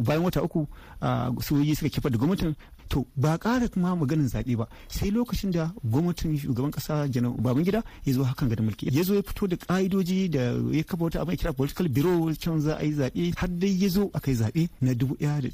Bayan 0.04 0.22
wata 0.22 0.42
uku 0.42 0.66
sojoji 1.40 1.74
suka 1.76 1.88
kifar 1.88 2.10
da 2.12 2.18
gwamnatin. 2.18 2.54
To 2.88 3.06
ba 3.16 3.38
ƙara 3.38 3.68
kuma 3.72 3.96
maganin 3.96 4.28
zaɓe 4.28 4.56
ba 4.56 4.68
sai 4.88 5.10
lokacin 5.10 5.50
da 5.50 5.72
gwamnatin 5.84 6.36
shugaban 6.38 6.70
ƙasa 6.72 7.08
janar 7.10 7.32
babangida 7.40 7.82
ya 8.04 8.12
zo 8.12 8.24
hakan 8.24 8.48
ga 8.48 8.62
mulki. 8.62 8.88
Ya 8.92 9.02
zo 9.02 9.14
ya 9.14 9.22
fito 9.22 9.46
da 9.48 9.56
ƙa'idoji 9.56 10.28
da 10.30 10.40
ya 10.76 10.82
kafa 10.84 11.04
wata 11.04 11.20
abin 11.24 11.36
kira 11.36 11.52
political 11.56 11.88
bureau 11.88 12.28
can 12.36 12.60
za 12.60 12.76
a 12.76 12.84
yi 12.84 12.92
zaɓe 12.92 13.32
har 13.36 13.48
dai 13.48 13.68
ya 13.80 13.88
zo 13.88 14.10
aka 14.12 14.30
yi 14.30 14.36
zaɓe 14.36 14.68
na 14.80 14.92
dubu 14.94 15.16
ɗaya 15.16 15.40
da 15.40 15.48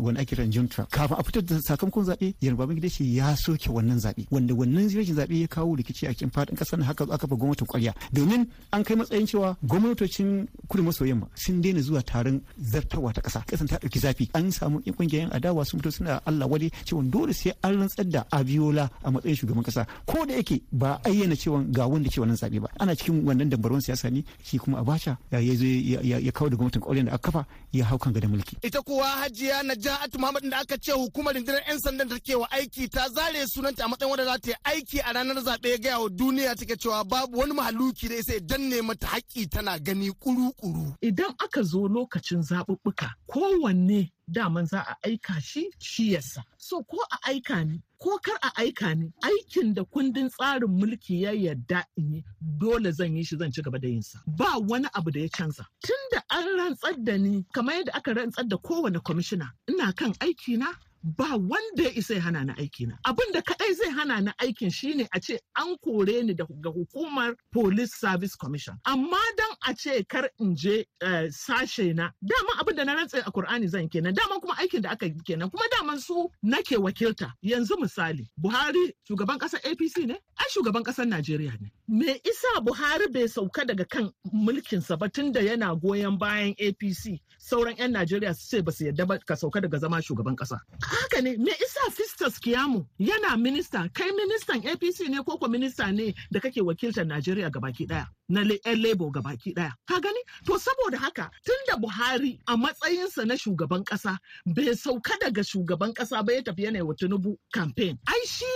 wani 0.00 0.18
ake 0.20 0.34
kiran 0.36 0.50
junta 0.52 0.86
kafin 0.90 1.16
a 1.18 1.22
fitar 1.22 1.42
da 1.42 1.60
sakamakon 1.60 2.04
zaɓe 2.04 2.34
janar 2.40 2.56
babangida 2.56 2.88
ce 2.88 3.04
ya 3.04 3.34
soke 3.36 3.68
wannan 3.70 3.98
zaɓe 3.98 4.26
wanda 4.30 4.54
wannan 4.54 4.88
rashin 4.94 5.14
zaɓe 5.16 5.40
ya 5.40 5.48
kawo 5.48 5.76
rikici 5.76 6.06
a 6.06 6.12
cikin 6.14 6.30
faɗin 6.30 6.56
ƙasar 6.56 6.82
haka 6.82 7.04
aka 7.10 7.26
fa 7.26 7.36
gwamnatin 7.36 7.66
ƙwarya. 7.66 7.92
Domin 8.12 8.46
an 8.72 8.84
kai 8.84 8.94
matsayin 8.96 9.26
cewa 9.26 9.56
gwamnatocin 9.64 10.46
kudu 10.68 10.82
maso 10.82 11.04
yamma 11.04 11.26
sun 11.34 11.60
daina 11.62 11.80
zuwa 11.80 12.02
taron 12.02 12.40
zartarwa 12.60 13.12
ta 13.12 13.20
ƙasa. 13.20 13.44
Ƙasan 13.46 13.66
ta 13.68 13.76
ɗauki 13.76 13.98
zafi. 14.00 14.30
An 14.34 14.50
samu 14.52 14.80
ƙungiyoyin 14.80 15.30
adawa 15.32 15.64
sun 15.66 15.80
fito 15.80 15.92
suna 15.92 16.20
Allah 16.26 16.46
wade 16.48 16.70
cewa 16.84 17.02
dole 17.10 17.32
sai 17.32 17.52
an 17.62 17.76
rantsar 17.78 18.04
da 18.10 18.24
Abiola 18.32 18.90
a 19.04 19.10
matsayin 19.10 19.36
shugaban 19.36 19.64
kasa 19.64 19.86
ko 20.06 20.24
da 20.26 20.34
yake 20.34 20.62
ba 20.72 21.00
ayyana 21.04 21.36
cewa 21.36 21.62
ga 21.70 21.86
wanda 21.86 22.08
ke 22.08 22.20
wannan 22.20 22.36
zaɓe 22.36 22.60
ba. 22.60 22.68
Ana 22.78 22.94
cikin 22.96 23.24
wannan 23.24 23.48
dambarwan 23.50 23.80
siyasa 23.80 24.10
ne 24.10 24.24
shi 24.42 24.58
kuma 24.58 24.78
Abacha 24.80 25.18
ya 25.32 25.40
zo 25.54 25.64
ya 25.64 26.32
kawo 26.32 26.48
da 26.50 26.56
gwamnatin 26.56 26.80
ƙauyen 26.82 27.04
da 27.06 27.12
aka 27.14 27.30
kafa. 27.30 27.46
Ya 27.72 27.84
hau 27.84 27.98
kan 27.98 28.12
gadon 28.12 28.30
mulki 28.30 28.56
ita 28.62 28.82
kuwa 28.82 29.06
Hajiya 29.08 29.62
Naja'atu 29.62 30.18
Muhammad 30.18 30.50
da 30.50 30.58
aka 30.60 30.76
ce 30.78 30.92
hukumar 30.92 31.34
rundunar 31.34 31.62
'yan 31.68 31.78
sandan 31.78 32.08
da 32.08 32.16
take 32.16 32.34
wa 32.34 32.50
aiki 32.50 32.88
ta 32.88 33.08
zare 33.08 33.46
sunanta 33.46 33.84
a 33.84 33.88
matsayin 33.88 34.10
wanda 34.10 34.24
za 34.24 34.38
ta 34.38 34.50
yi 34.50 34.56
aiki 34.64 34.98
a 35.00 35.12
ranar 35.12 35.36
zaɓe 35.44 35.78
ga 35.82 35.98
wa 35.98 36.08
duniya 36.08 36.54
take 36.56 36.76
cewa 36.76 37.04
babu 37.04 37.38
wani 37.38 37.52
mahaluki 37.54 38.08
da 38.08 38.14
ya 38.16 38.40
danne 38.40 38.82
mata 38.82 39.06
haƙƙi 39.06 39.48
tana 39.50 39.78
gani 39.78 40.10
kuru-kuru 40.12 40.94
idan 41.02 41.34
aka 41.38 41.62
zo 41.62 41.88
lokacin 41.88 42.42
zaɓuɓɓuka 42.42 43.08
kowanne 43.26 44.10
daman 44.28 44.66
za 44.66 44.80
a 44.86 44.96
aika 45.04 45.40
shi 45.40 45.70
shi 45.78 46.12
yasa. 46.12 46.42
So 46.58 46.82
ko 46.82 46.96
a 47.10 47.16
aika 47.30 47.64
ni 47.64 47.82
ko 48.00 48.18
kar 48.24 48.36
a 48.42 48.50
aika 48.56 48.94
ni 48.94 49.12
aikin 49.22 49.74
da 49.74 49.84
kundin 49.84 50.28
tsarin 50.30 50.70
mulki 50.70 51.22
ya 51.22 51.32
yarda 51.32 51.84
in 51.96 52.14
yi 52.14 52.24
dole 52.40 52.90
zan 52.92 53.16
yi 53.16 53.22
shi 53.24 53.36
zan 53.36 53.52
ci 53.52 53.62
gaba 53.62 53.78
da 53.78 53.88
yin 53.88 54.02
sa. 54.02 54.18
Ba 54.26 54.56
wani 54.68 54.88
abu 54.94 55.10
da 55.10 55.20
ya 55.20 55.28
canza. 55.28 55.66
Tun 55.84 55.96
da 56.12 56.20
an 56.30 56.46
rantsar 56.58 56.94
da 57.04 57.16
ni 57.18 57.44
kamar 57.54 57.74
yadda 57.74 57.92
aka 57.94 58.14
rantsar 58.14 58.48
da 58.48 58.56
kowane 58.56 58.98
kwamishina 59.00 59.50
ina 59.68 59.92
kan 59.92 60.12
aiki 60.20 60.56
na 60.58 60.72
ba 61.02 61.36
wanda 61.36 61.82
ya 61.82 61.90
isa 61.96 62.14
ya 62.14 62.20
hana 62.20 62.44
ni 62.44 62.52
aiki 62.58 62.86
na 62.86 62.98
abin 63.04 63.32
da 63.32 63.42
kadai 63.42 63.74
zai 63.74 63.90
hana 63.90 64.20
ni 64.20 64.30
aikin 64.38 64.70
shine 64.70 65.08
a 65.12 65.20
ce 65.20 65.38
an 65.56 65.76
kore 65.84 66.22
ni 66.22 66.34
daga 66.34 66.70
hukumar 66.70 67.34
police 67.52 67.94
service 67.94 68.36
commission. 68.36 68.74
Amma 68.86 69.18
dan 69.36 69.52
a 69.68 69.74
ce 69.74 70.02
kar 70.08 70.28
in 70.38 70.54
je 70.56 70.84
sashe 71.30 71.94
na 71.94 72.10
dama 72.22 72.52
abin 72.60 72.76
da 72.76 72.84
na 72.84 72.94
rantse 72.96 73.18
a 73.26 73.30
Kur'ani 73.30 73.68
zan 73.68 73.88
kenan. 73.88 74.14
Dama 74.14 74.40
kuma 74.40 74.54
aikin 74.56 74.82
da 74.82 74.90
aka 74.90 75.06
yi 75.06 75.14
kenan. 75.26 75.50
Kuma 75.50 75.64
daman 75.76 75.98
su 76.00 76.28
nake 76.42 76.76
wakilta. 76.76 77.32
Yanzu 77.42 77.76
misali 77.80 78.28
Buhari 78.40 78.92
shugaban 79.08 79.38
ƙasar 79.38 79.60
APC 79.64 80.06
ne? 80.06 80.14
Ai 80.38 80.48
shugaban 80.50 80.82
ƙasar 80.82 81.06
Najeriya 81.06 81.60
ne. 81.60 81.70
Me 81.88 82.20
isa 82.24 82.60
Buhari 82.60 83.12
bai 83.12 83.28
sauka 83.28 83.64
daga 83.66 83.84
kan 83.88 84.10
mulkinsa 84.32 84.98
ba 84.98 85.08
tunda 85.08 85.40
yana 85.40 85.74
goyon 85.80 86.18
bayan 86.18 86.54
APC 86.60 87.20
sauran 87.38 87.76
'yan 87.78 87.92
Najeriya 87.92 88.34
su 88.34 88.48
ce 88.56 88.62
ba 88.62 88.72
su 88.72 88.84
yadda 88.84 89.06
ba 89.08 89.18
ka 89.18 89.34
sauka 89.36 89.60
daga 89.60 89.78
zama 89.78 90.02
shugaban 90.02 90.36
kasa 90.36 90.60
haka 90.90 91.20
ne 91.22 91.36
me 91.36 91.50
isa 91.52 91.90
Fistas 91.90 92.38
Kiyamu 92.40 92.86
yana 92.98 93.36
minista? 93.36 93.88
Kai 93.94 94.10
ministan 94.12 94.60
APC 94.66 95.08
ne 95.08 95.22
ko 95.22 95.38
ko 95.38 95.46
minista 95.48 95.92
ne 95.94 96.14
da 96.30 96.40
kake 96.40 96.60
wakiltar 96.62 97.04
Najeriya 97.06 97.50
gabaki 97.50 97.86
ɗaya? 97.86 98.06
Na 98.28 98.40
yan 98.42 98.82
Labour 98.82 99.10
gabaki 99.10 99.54
ɗaya. 99.54 99.72
Ka 99.88 100.00
gani? 100.00 100.20
To 100.46 100.58
saboda 100.58 100.98
haka 100.98 101.30
tunda 101.44 101.76
Buhari 101.80 102.38
a 102.46 102.56
matsayinsa 102.56 103.26
na 103.26 103.34
shugaban 103.34 103.84
kasa 103.84 104.18
bai 104.46 104.74
sauka 104.74 105.18
daga 105.20 105.42
shugaban 105.42 105.94
kasa 105.94 106.22
ba 106.22 106.32
ya 106.32 106.42
tafi 106.42 106.64
yana 106.64 106.84
wa 106.84 106.94
Tinubu 106.94 107.36
campaign. 107.52 107.98
Ai 108.08 108.26
shi 108.26 108.46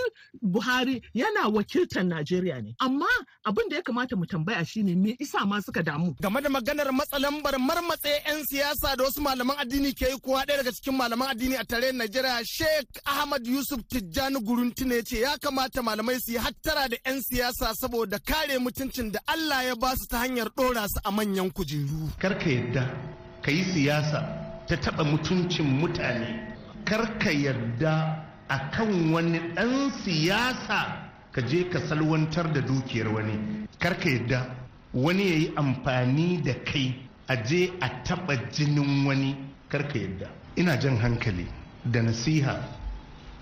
Buhari 0.43 1.03
yana 1.15 1.49
wakiltar 1.49 2.05
Najeriya 2.05 2.63
ne 2.63 2.75
amma 2.81 3.07
abin 3.45 3.69
da 3.71 3.77
ya 3.77 3.83
kamata 3.83 4.17
mu 4.17 4.27
tambaya 4.27 4.65
shine 4.65 4.95
me 4.97 5.17
isa 5.19 5.45
ma 5.47 5.61
suka 5.61 5.83
damu 5.83 6.15
game 6.21 6.41
da 6.43 6.49
maganar 6.49 6.91
matsalambar 6.93 7.59
marmatse 7.59 8.09
'yan 8.27 8.43
siyasa 8.45 8.97
da 8.97 9.05
wasu 9.05 9.21
malaman 9.21 9.57
addini 9.59 9.93
ke 9.95 10.07
yi 10.11 10.19
kuwa 10.21 10.45
ɗaya 10.47 10.59
daga 10.63 10.73
cikin 10.73 10.95
malaman 10.97 11.29
addini 11.31 11.57
a 11.57 11.65
tarayyar 11.65 11.95
Najeriya 11.95 12.41
Sheikh 12.45 12.89
Ahmad 13.07 13.47
Yusuf 13.47 13.81
Tijjani 13.89 14.41
Guruntune 14.41 15.03
ce 15.05 15.21
ya 15.21 15.37
kamata 15.39 15.83
malamai 15.83 16.19
su 16.21 16.33
yi 16.33 16.39
hattara 16.39 16.89
da 16.89 16.97
'yan 17.07 17.21
siyasa 17.23 17.75
saboda 17.75 18.19
kare 18.19 18.59
mutuncin 18.59 19.11
da 19.13 19.21
Allah 19.27 19.63
ya 19.65 19.75
ba 19.77 19.95
su 19.97 20.07
ta 20.09 20.19
hanyar 20.19 20.49
ɗora 20.57 20.87
su 20.89 21.01
a 21.05 21.11
manyan 21.11 21.51
kujeru. 21.51 22.11
Karka 22.19 22.49
yadda 22.51 22.85
ka 23.43 23.51
yi 23.51 23.65
siyasa 23.65 24.21
ta 24.67 24.77
taɓa 24.77 25.05
mutuncin 25.05 25.67
mutane. 25.67 26.55
Karka 26.85 27.31
yarda 27.33 28.24
a 28.49 28.59
kan 28.71 29.13
wani 29.13 29.39
ɗan 29.55 29.91
siyasa 30.05 31.11
ka 31.33 31.41
je 31.43 31.69
ka 31.69 31.79
salwantar 31.81 32.53
da 32.53 32.61
dukiyar 32.61 33.09
wani. 33.09 33.67
Karka 33.79 34.09
yadda 34.09 34.47
wani 34.95 35.29
ya 35.29 35.37
yi 35.37 35.53
amfani 35.57 36.43
da 36.43 36.55
kai 36.65 36.95
a 37.29 37.37
je 37.45 37.73
a 37.81 37.89
taɓa 38.05 38.51
jinin 38.53 39.07
wani. 39.07 39.37
Karka 39.69 39.99
yadda. 39.99 40.29
Ina 40.57 40.77
jan 40.79 40.97
hankali. 40.97 41.47
da 41.85 42.03
nasiha 42.03 42.57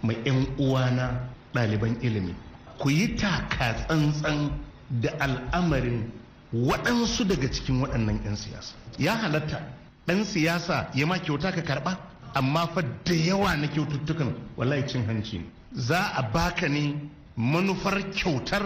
mai 0.03 0.17
'yan 0.25 0.47
uwana 0.59 1.29
ɗaliban 1.55 1.97
ilimi 2.03 2.35
ku 2.79 2.91
yi 2.91 3.15
taka 3.17 3.75
tsantsan 3.75 4.51
da 4.91 5.11
al'amarin 5.21 6.11
waɗansu 6.53 7.25
daga 7.25 7.49
cikin 7.51 7.81
waɗannan 7.83 8.19
'yan 8.25 8.37
siyasa 8.37 8.75
ya 8.99 9.15
halatta 9.15 9.61
ɗan 10.07 10.25
siyasa 10.25 10.91
ya 10.95 11.07
ma 11.07 11.19
kyauta 11.19 11.53
ka 11.53 11.63
karɓa 11.63 11.97
amma 12.35 12.67
fa 12.69 12.83
da 12.83 13.15
yawa 13.15 13.57
na 13.57 13.67
kyaututtukan 13.69 14.33
wallahi 14.57 14.87
cin 14.89 15.05
hanci 15.07 15.39
ne. 15.39 15.45
Za 15.75 16.13
a 16.17 16.23
baka 16.23 16.69
ne 16.69 16.95
manufar 17.37 18.03
kyautar 18.13 18.63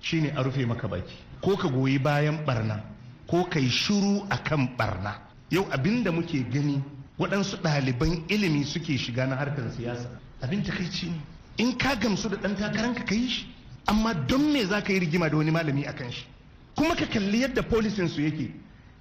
shine 0.00 0.32
a 0.36 0.42
rufe 0.42 0.64
maka 0.66 0.88
baki. 0.88 1.14
Ko 1.40 1.56
ka 1.56 1.68
goyi 1.68 1.98
bayan 1.98 2.44
barna 2.44 2.82
ko 3.26 3.44
ka 3.44 3.58
yi 3.60 3.68
shuru 3.70 4.24
akan 4.30 4.76
barna. 4.76 5.14
Yau 5.50 5.66
abin 5.70 6.02
da 6.02 6.10
muke 6.10 6.42
gani 6.50 6.82
waɗansu 7.18 7.56
ɗaliban 7.62 8.24
ilimi 8.28 8.64
suke 8.64 8.96
shiga 8.98 9.26
na 9.26 9.36
harkar 9.36 9.70
siyasa. 9.76 10.08
Abin 10.42 10.62
takaici 10.62 11.06
ne. 11.10 11.20
In 11.58 11.76
ka 11.76 11.94
gamsu 11.96 12.28
da 12.28 12.36
ɗan 12.36 12.56
takaranka 12.56 13.04
ka 13.04 13.14
yi 13.14 13.28
shi 13.28 13.46
amma 13.86 14.14
don 14.14 14.52
me 14.52 14.64
za 14.64 14.80
ka 14.82 14.92
yi 14.92 14.98
rigima 15.00 15.28
da 15.28 15.36
wani 15.36 15.50
malami 15.50 15.84
a 15.86 15.92
kan 15.92 16.10
shi? 16.10 16.24
Kuma 16.76 16.94
ka 16.94 17.06
kalli 17.06 17.40
yadda 17.40 17.62
polisinsu 17.62 18.20
yake. 18.22 18.52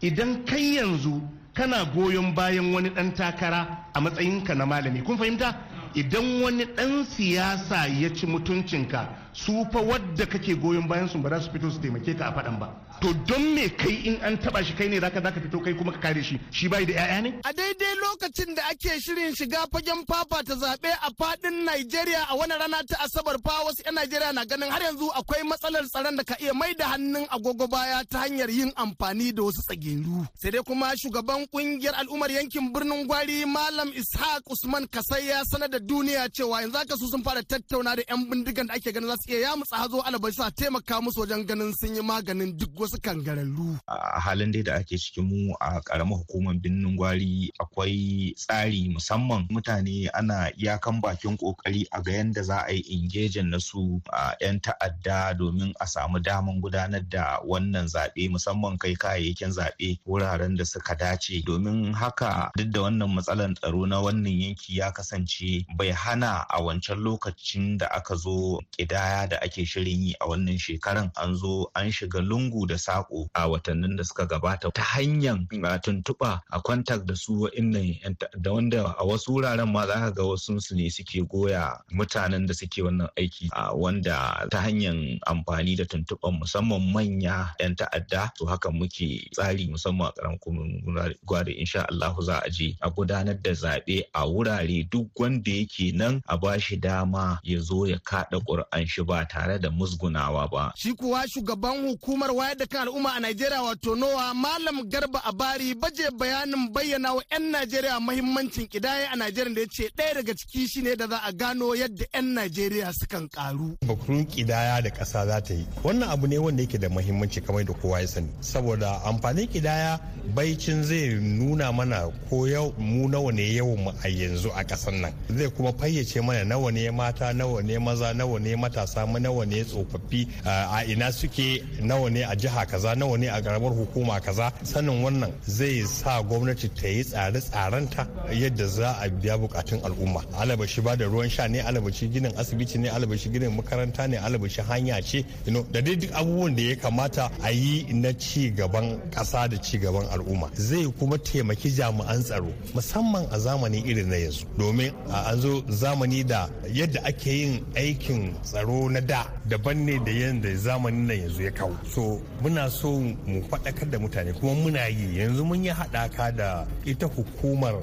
Idan 0.02 0.44
kai 0.46 0.76
yanzu 0.76 1.22
kana 1.58 1.86
goyon 1.86 2.34
bayan 2.36 2.72
wani 2.74 2.90
ɗan 2.90 3.14
takara 3.16 3.68
a 3.94 4.00
matsayinka 4.02 4.54
na 4.56 4.66
malami. 4.66 5.02
Kun 5.04 5.18
fahimta? 5.18 5.56
Idan 5.96 6.42
wani 6.42 6.66
ɗan 6.66 7.04
siyasa 7.06 7.88
ya 7.88 8.10
ci 8.14 8.28
mutuncinka 8.28 9.10
su 9.38 9.66
fa 9.72 9.80
wadda 9.80 10.26
kake 10.26 10.56
goyon 10.56 10.88
bayan 10.88 11.08
su 11.08 11.20
ba 11.20 11.30
za 11.30 11.42
su 11.42 11.52
fito 11.52 11.70
su 11.70 11.80
taimake 11.80 12.18
ka 12.18 12.26
a 12.28 12.34
faɗan 12.34 12.58
ba. 12.60 12.68
To 13.02 13.14
don 13.14 13.54
me 13.54 13.70
kai 13.70 13.94
in 14.10 14.16
an 14.26 14.38
taba 14.38 14.64
shi 14.66 14.74
kai 14.74 14.88
ne 14.90 15.00
zaka 15.00 15.22
zaka 15.22 15.40
fito 15.40 15.60
kai 15.64 15.74
kuma 15.78 15.92
ka 15.92 16.00
kare 16.00 16.24
shi? 16.24 16.40
Shi 16.50 16.68
bai 16.68 16.84
da 16.86 16.94
'ya'ya 16.94 17.22
ne? 17.22 17.30
A 17.46 17.54
daidai 17.54 17.94
lokacin 18.02 18.56
da 18.56 18.64
ake 18.72 18.98
shirin 19.00 19.36
shiga 19.38 19.62
fagen 19.72 20.02
fafata 20.10 20.56
zaɓe 20.58 20.90
a 20.90 21.10
faɗin 21.20 21.56
Najeriya 21.68 22.26
a 22.32 22.36
wani 22.36 22.54
rana 22.60 22.82
ta 22.90 22.98
Asabar 23.06 23.38
fa 23.46 23.54
wasu 23.66 23.86
'yan 23.86 23.94
Najeriya 23.96 24.34
na 24.34 24.46
ganin 24.46 24.72
har 24.74 24.82
yanzu 24.82 25.06
akwai 25.14 25.44
matsalar 25.46 25.86
tsaron 25.86 26.16
da 26.18 26.24
ka 26.24 26.36
iya 26.42 26.54
mai 26.54 26.74
da 26.74 26.86
hannun 26.98 27.28
agogo 27.30 27.68
baya 27.70 28.02
ta 28.10 28.26
hanyar 28.26 28.50
yin 28.50 28.72
amfani 28.76 29.32
da 29.32 29.44
wasu 29.44 29.62
tsageru. 29.62 30.26
Sai 30.34 30.50
dai 30.52 30.64
kuma 30.66 30.90
shugaban 30.98 31.46
ƙungiyar 31.54 31.94
al'ummar 32.02 32.32
yankin 32.32 32.74
birnin 32.74 33.06
Gwari 33.06 33.46
Malam 33.46 33.90
Ishaq 33.94 34.42
Usman 34.50 34.88
Kasai 34.88 35.28
ya 35.30 35.44
sanar 35.46 35.70
da 35.70 35.78
duniya 35.78 36.26
cewa 36.34 36.62
yanzu 36.66 36.78
haka 36.78 36.98
su 36.98 37.06
sun 37.08 37.22
fara 37.22 37.44
tattauna 37.44 37.94
da 37.96 38.02
'yan 38.10 38.26
bindigan 38.26 38.66
da 38.68 38.74
ake 38.74 38.90
ganin 38.92 39.10
za 39.10 39.16
su 39.22 39.27
iya 39.28 39.40
yamutsa 39.52 39.78
hazo 39.78 40.02
alabashi 40.02 40.38
sa 40.38 40.52
taimaka 40.52 41.02
musu 41.02 41.20
wajen 41.20 41.44
ganin 41.46 41.74
sun 41.74 41.96
yi 41.96 42.02
maganin 42.02 42.56
duk 42.58 42.80
wasu 42.80 42.96
kangararru. 43.02 43.76
A 43.88 44.20
halin 44.20 44.52
dai 44.52 44.62
da 44.64 44.76
ake 44.76 44.96
cikin 44.98 45.24
mu 45.28 45.54
a 45.60 45.82
ƙaramar 45.84 46.18
hukumar 46.24 46.56
birnin 46.56 46.96
Gwari 46.96 47.52
akwai 47.60 48.34
tsari 48.40 48.88
musamman 48.90 49.48
mutane 49.52 50.08
ana 50.14 50.52
iyakan 50.56 51.02
bakin 51.02 51.38
ƙoƙari 51.38 51.86
a 51.92 52.02
ga 52.02 52.12
yadda 52.12 52.44
za 52.44 52.64
a 52.68 52.72
yi 52.72 52.82
ingejin 52.88 53.50
na 53.50 53.60
su 53.60 54.02
a 54.14 54.32
'yan 54.40 54.60
ta'adda 54.62 55.34
domin 55.38 55.74
a 55.82 55.86
samu 55.88 56.20
daman 56.24 56.62
gudanar 56.62 57.04
da 57.10 57.40
wannan 57.44 57.88
zaɓe 57.88 58.30
musamman 58.32 58.78
kai 58.80 58.96
kayayyakin 58.96 59.52
zaɓe 59.52 60.00
wuraren 60.08 60.56
da 60.56 60.64
suka 60.66 60.96
dace 60.96 61.44
domin 61.46 61.94
haka 61.94 62.52
duk 62.58 62.70
da 62.72 62.82
wannan 62.82 63.10
matsalar 63.12 63.54
tsaro 63.60 63.86
na 63.86 64.00
wannan 64.02 64.40
yanki 64.42 64.78
ya 64.80 64.92
kasance 64.92 65.66
bai 65.78 65.92
hana 65.92 66.46
a 66.50 66.62
wancan 66.64 67.00
lokacin 67.04 67.78
da 67.78 67.88
aka 67.92 68.16
zo 68.16 68.62
ƙidaya 69.08 69.30
da 69.30 69.38
ake 69.42 69.66
shirin 69.66 70.04
yi 70.04 70.16
a 70.22 70.28
wannan 70.28 70.58
shekaran. 70.60 71.12
An 71.18 71.36
zo 71.36 71.72
an 71.76 71.88
shiga 71.92 72.20
lungu 72.22 72.68
da 72.68 72.76
saƙo 72.76 73.30
a 73.36 73.48
watannin 73.48 73.96
da 73.98 74.04
suka 74.04 74.26
gabata 74.28 74.72
ta 74.74 74.82
hanyar 74.82 75.38
tuntuɓa 75.82 76.42
a 76.52 76.60
kwantak 76.62 77.06
da 77.06 77.16
su 77.16 77.34
wa'innan 77.48 78.16
da 78.42 78.52
wanda 78.54 78.96
a 79.00 79.04
wasu 79.06 79.32
wuraren 79.34 79.72
ma 79.72 79.86
za 79.88 80.12
ga 80.12 80.24
wasu 80.24 80.60
su 80.62 80.76
ne 80.76 80.90
suke 80.90 81.24
goya 81.28 81.78
mutanen 81.94 82.48
da 82.48 82.54
suke 82.54 82.82
wannan 82.84 83.08
aiki 83.18 83.50
a 83.54 83.74
wanda 83.76 84.48
ta 84.52 84.60
hanyar 84.62 84.96
amfani 85.28 85.76
da 85.78 85.84
tuntuɓan 85.86 86.40
musamman 86.40 86.92
manya 86.94 87.54
'yan 87.60 87.76
ta'adda. 87.76 88.32
To 88.38 88.46
haka 88.46 88.70
muke 88.72 89.30
tsari 89.34 89.68
musamman 89.70 90.08
a 90.08 90.12
ƙaramin 90.12 91.16
gwari 91.26 91.54
insha 91.60 91.86
Allah 91.90 92.16
za 92.22 92.40
a 92.46 92.50
je 92.50 92.76
a 92.82 92.90
gudanar 92.90 93.40
da 93.42 93.52
zaɓe 93.52 94.04
a 94.14 94.26
wurare 94.28 94.90
duk 94.90 95.08
wanda 95.20 95.52
yake 95.52 95.94
nan 95.96 96.22
a 96.28 96.38
bashi 96.38 96.76
dama 96.78 97.40
ya 97.44 97.60
zo 97.60 97.86
ya 97.88 97.98
kaɗa 98.04 98.40
ƙur'an 98.44 98.86
shi 98.98 99.04
ba 99.04 99.26
tare 99.26 99.60
da 99.60 99.70
musgunawa 99.70 100.48
ba. 100.52 100.74
Shi 100.76 100.94
kuwa 100.94 101.28
shugaban 101.28 101.88
hukumar 101.88 102.32
wayar 102.32 102.58
da 102.58 102.66
kan 102.66 102.88
al'umma 102.88 103.14
a 103.16 103.20
Najeriya 103.20 103.62
wato 103.62 103.96
Nowa 103.96 104.34
Malam 104.34 104.90
Garba 104.90 105.22
Abari 105.24 105.76
baje 105.76 106.10
bayanin 106.18 106.70
bayyana 106.74 107.14
wa 107.14 107.22
'yan 107.32 107.52
Najeriya 107.52 108.00
mahimmancin 108.00 108.68
kidaya 108.68 109.10
a 109.14 109.16
Najeriya 109.16 109.56
da 109.56 109.62
ya 109.62 109.68
ce 109.68 109.90
ɗaya 109.96 110.14
daga 110.16 110.34
ciki 110.34 110.68
shine 110.68 110.96
da 110.96 111.08
za 111.08 111.20
a 111.24 111.32
gano 111.32 111.76
yadda 111.76 112.06
'yan 112.14 112.34
Najeriya 112.34 112.94
sukan 112.94 113.30
karu. 113.30 113.78
Bakurun 113.86 114.26
kidaya 114.26 114.82
da 114.82 114.90
ƙasa 114.90 115.26
za 115.28 115.42
ta 115.42 115.54
yi. 115.54 115.66
Wannan 115.84 116.10
abu 116.10 116.28
ne 116.28 116.38
wanda 116.38 116.64
yake 116.64 116.80
da 116.80 116.90
mahimmanci 116.90 117.42
kamar 117.46 117.64
da 117.66 117.74
kowa 117.74 118.02
ya 118.02 118.08
sani. 118.08 118.30
Saboda 118.42 119.02
amfanin 119.06 119.48
kidaya 119.48 120.00
baicin 120.34 120.84
zai 120.84 121.14
nuna 121.22 121.72
mana 121.72 122.10
ko 122.30 122.46
yau 122.48 122.74
mu 122.78 123.08
nawa 123.08 123.32
ne 123.34 123.54
yawan 123.54 123.78
mu 123.84 123.92
a 124.04 124.08
yanzu 124.10 124.50
a 124.56 124.64
ƙasar 124.64 124.94
nan. 125.00 125.14
Zai 125.30 125.50
kuma 125.50 125.72
fayyace 125.74 126.22
mana 126.24 126.44
nawa 126.44 126.72
ne 126.74 126.90
mata 126.90 127.34
nawa 127.34 127.62
ne 127.64 127.78
maza 127.78 128.14
nawa 128.14 128.40
ne 128.42 128.56
matasa 128.56 128.87
nawa 128.96 129.46
ne 129.46 129.64
tsofaffi 129.64 130.28
a 130.46 130.84
ina 130.88 131.12
suke 131.12 131.64
nawa 131.82 132.10
ne 132.12 132.22
a 132.24 132.36
jiha 132.36 132.66
kaza 132.66 132.96
nawa 132.96 133.18
ne 133.18 133.28
a 133.28 133.42
karamar 133.42 133.72
hukuma 133.74 134.20
kaza. 134.22 134.52
Sanin 134.64 135.02
wannan 135.04 135.32
zai 135.46 135.84
sa 135.86 136.22
gwamnati 136.24 136.70
ta 136.74 136.88
yi 136.88 137.04
tsare-tsarenta 137.04 138.08
yadda 138.32 138.68
za 138.68 138.98
a 139.02 139.10
biya 139.10 139.38
bukatun 139.38 139.80
al'umma. 139.84 140.22
Alabashi 140.40 140.82
ba 140.82 140.96
da 140.96 141.06
ruwan 141.06 141.30
sha 141.30 141.48
ne 141.48 141.60
alabashi 141.62 142.08
ginin 142.10 142.32
asibiti 142.38 142.78
ne 142.78 142.90
alabashi 142.90 143.30
ginin 143.30 143.52
makaranta 143.56 144.08
ne 144.08 144.18
alabashi 144.18 144.62
hanya 144.62 145.02
ce. 145.02 145.24
Da 145.72 145.82
dai 145.82 145.96
duk 145.96 146.12
abubuwan 146.14 146.56
da 146.56 146.62
ya 146.64 146.76
kamata 146.76 147.32
a 147.44 147.52
yi 147.52 147.86
na 147.94 148.12
ci 148.14 148.52
gaban 148.52 149.00
kasa 149.12 149.48
da 149.48 149.58
ci 149.58 149.78
gaban 149.78 150.06
al'umma. 150.14 150.50
Zai 150.56 150.86
kuma 151.00 151.18
taimaki 151.18 151.70
jami'an 151.70 152.22
tsaro 152.24 152.52
musamman 152.74 153.26
a 153.32 153.38
zamani 153.40 153.80
irin 153.86 154.10
na 154.10 154.16
yanzu. 154.16 154.46
Domin 154.58 154.92
an 155.10 155.40
zo 155.42 155.62
zamani 155.70 156.24
da 156.26 156.50
yadda 156.78 157.02
ake 157.06 157.32
yin 157.40 157.66
aikin 157.76 158.34
tsaro 158.44 158.77
na 158.90 159.02
da 159.02 159.26
daban 159.50 159.86
ne 159.86 159.98
da 160.06 160.12
yadda 160.12 160.56
zamanin 160.56 161.08
nan 161.08 161.18
yanzu 161.18 161.44
ya 161.44 161.52
kawo 161.52 161.74
so 161.94 162.22
muna 162.42 162.70
so 162.70 163.00
mu 163.26 163.42
faɗakar 163.50 163.90
da 163.92 163.98
mutane 164.00 164.34
kuma 164.34 164.54
muna 164.54 164.88
yi 164.88 165.18
yanzu 165.20 165.44
mun 165.46 165.64
yi 165.66 165.72
haɗaka 165.72 166.32
da 166.38 166.66
ita 166.86 167.06
hukumar 167.08 167.76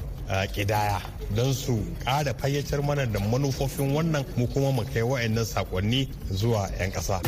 kidaya 0.55 1.01
don 1.37 1.53
su 1.53 1.83
ƙara 2.05 2.35
fayyacar 2.35 2.83
mana 2.85 3.07
da 3.07 3.19
manufofin 3.21 3.93
wannan 3.95 4.25
mu 4.37 4.47
kuma 4.47 4.71
mu 4.73 4.83
kai 4.95 5.03
wa'annan 5.03 5.45
saƙonni 5.45 6.09
zuwa 6.33 6.71
'yan 6.79 6.91
ƙasa. 6.93 7.21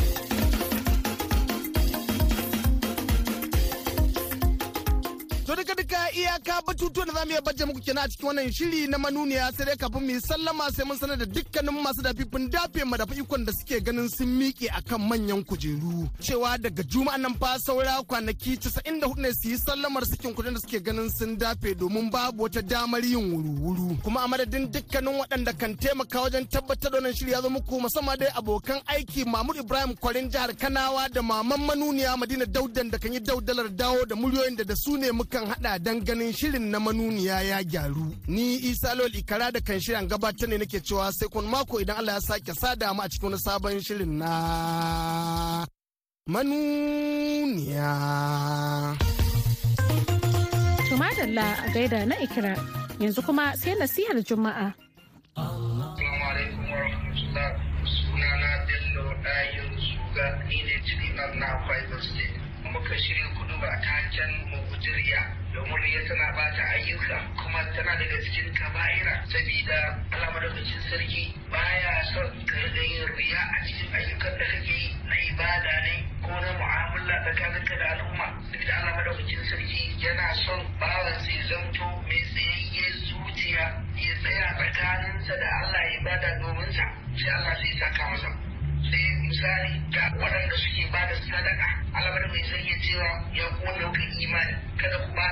iyaka 6.17 6.56
batutuwan 6.67 7.07
da 7.07 7.13
za 7.13 7.25
mu 7.25 7.31
iya 7.31 7.41
baje 7.41 7.65
muku 7.65 7.79
kenan 7.79 8.03
a 8.03 8.07
cikin 8.09 8.27
wannan 8.27 8.51
shiri 8.51 8.87
na 8.87 8.97
manuniya. 8.97 9.51
Sai 9.55 9.65
dai 9.65 9.77
kafin 9.77 10.03
mu 10.03 10.11
yi 10.11 10.19
sallama 10.21 10.69
sai 10.75 10.85
mun 10.85 10.97
sanar 10.97 11.17
da 11.17 11.25
dukkanin 11.25 11.81
masu 11.83 12.01
dafifin 12.03 12.49
dafe 12.51 12.83
madafa 12.83 13.15
ikon 13.15 13.45
da 13.45 13.51
suke 13.53 13.79
ganin 13.81 14.09
sun 14.09 14.27
miƙe 14.27 14.67
akan 14.75 15.01
manyan 15.09 15.43
kujeru. 15.47 16.09
Cewa 16.19 16.57
daga 16.57 16.83
juma'an 16.83 17.21
nan 17.21 17.33
fa 17.39 17.57
saura 17.59 18.03
kwanaki 18.03 18.57
94 18.57 19.15
ne 19.17 19.31
su 19.33 19.49
yi 19.49 19.57
sallamar 19.57 20.03
sakin 20.05 20.33
kuɗin 20.35 20.53
da 20.53 20.59
suke 20.59 20.83
ganin 20.83 21.09
sun 21.09 21.37
dafe 21.37 21.73
domin 21.73 22.09
babu 22.11 22.43
wata 22.43 22.61
damar 22.61 22.99
yin 23.03 23.31
wuru-wuru. 23.31 23.97
Kuma 24.03 24.21
a 24.23 24.27
madadin 24.27 24.67
dukkanin 24.71 25.15
waɗanda 25.21 25.53
kan 25.57 25.73
taimaka 25.77 26.21
wajen 26.21 26.45
tabbatar 26.51 26.91
da 26.91 26.97
wannan 26.97 27.15
shiri 27.15 27.31
ya 27.31 27.41
zo 27.41 27.49
muku 27.49 27.79
musamman 27.79 28.17
dai 28.19 28.29
abokan 28.35 28.81
aiki 28.87 29.23
Mahmud 29.25 29.55
Ibrahim 29.55 29.95
Kwarin 29.95 30.29
jihar 30.29 30.51
Kanawa 30.55 31.07
da 31.13 31.21
maman 31.21 31.59
manuniya 31.67 32.17
Madina 32.17 32.45
Daudan 32.45 32.91
da 32.91 32.97
kan 32.97 33.13
yi 33.13 33.19
daudalar 33.19 33.69
dawo 33.69 34.05
da 34.05 34.15
muryoyin 34.15 34.55
da 34.57 34.63
da 34.63 34.75
su 34.75 34.97
ne 34.97 35.11
mukan 35.11 35.47
hada 35.47 35.79
dan 35.79 36.03
ganin 36.03 36.33
shirin 36.33 36.56
na 36.71 36.79
manuniya 36.79 37.41
ya 37.41 37.63
gyaru. 37.63 38.13
Ni 38.27 38.55
Isa 38.69 38.95
Lol 38.95 39.13
Ikara 39.15 39.51
da 39.51 39.59
kan 39.61 39.79
shirin 39.79 40.07
gabatar 40.07 40.47
ne 40.49 40.57
nake 40.57 40.79
cewa 40.81 41.11
sai 41.13 41.27
kun 41.29 41.45
mako 41.45 41.79
idan 41.81 41.97
Allah 41.97 42.13
ya 42.15 42.19
sake 42.21 42.53
sada 42.53 42.93
mu 42.93 43.01
a 43.01 43.07
cikin 43.09 43.29
wani 43.29 43.37
sabon 43.45 43.79
shirin 43.85 44.13
na 44.21 45.65
manuniya. 46.29 47.91
Tumadalla 50.89 51.47
a 51.65 51.69
gaida 51.73 51.99
na 52.09 52.15
ikira 52.25 52.53
yanzu 52.99 53.21
kuma 53.25 53.45
sai 53.57 53.73
nasihar 53.79 54.17
Juma'a. 54.27 54.73
Sunana 57.87 58.49
Bello 58.67 59.05
Ɗayin 59.23 59.71
Suga 59.85 60.25
ni 60.47 60.57
ne 60.67 60.75
cikin 60.85 61.15
na 61.39 61.47
Fiber 61.67 62.01
State. 62.01 62.35
Muka 62.71 62.95
shirya 63.03 63.27
kudu 63.37 63.55
ba 63.61 63.69
ta 63.83 63.95
can 64.13 64.31
mugujiriya 64.51 65.46
domin 65.57 65.81
riya 65.81 66.01
tana 66.07 66.29
bata 66.37 66.63
ayyuka 66.77 67.17
kuma 67.37 67.61
tana 67.73 67.93
daga 67.97 68.17
cikin 68.21 68.53
kaba'ira. 68.53 69.13
Saboda 69.25 69.79
Allah 70.13 70.53
sarki 70.89 71.33
baya 71.49 71.93
son 72.13 72.29
ka 72.45 72.57
yin 72.77 73.07
riya 73.17 73.41
a 73.41 73.57
cikin 73.65 73.89
ayyukan 73.97 74.33
da 74.37 74.45
kake 74.45 74.69
yi 74.77 74.93
na 75.09 75.15
ibada 75.33 75.73
ne 75.85 75.95
ko 76.21 76.29
na 76.37 76.51
mu'amala 76.61 77.15
tsakaninka 77.25 77.73
da 77.81 77.85
al'umma. 77.97 78.27
Saboda 78.53 78.73
Allah 78.77 79.17
sarki 79.49 79.81
yana 79.97 80.27
son 80.45 80.61
bawan 80.79 81.17
sai 81.25 81.41
zamto 81.49 81.87
mai 82.05 82.21
tsayayye 82.29 82.85
zuciya 83.09 83.65
ya 83.97 84.13
tsaya 84.21 84.47
tsakaninsa 84.61 85.33
da 85.41 85.47
Allah 85.65 85.81
ibada 85.97 86.29
domin 86.39 86.69
sa. 86.77 86.85
Sai 87.17 87.29
Allah 87.33 87.53
sai 87.57 87.73
saka 87.81 88.03
masa. 88.13 88.29
Sai 88.85 89.05
misali 89.25 89.76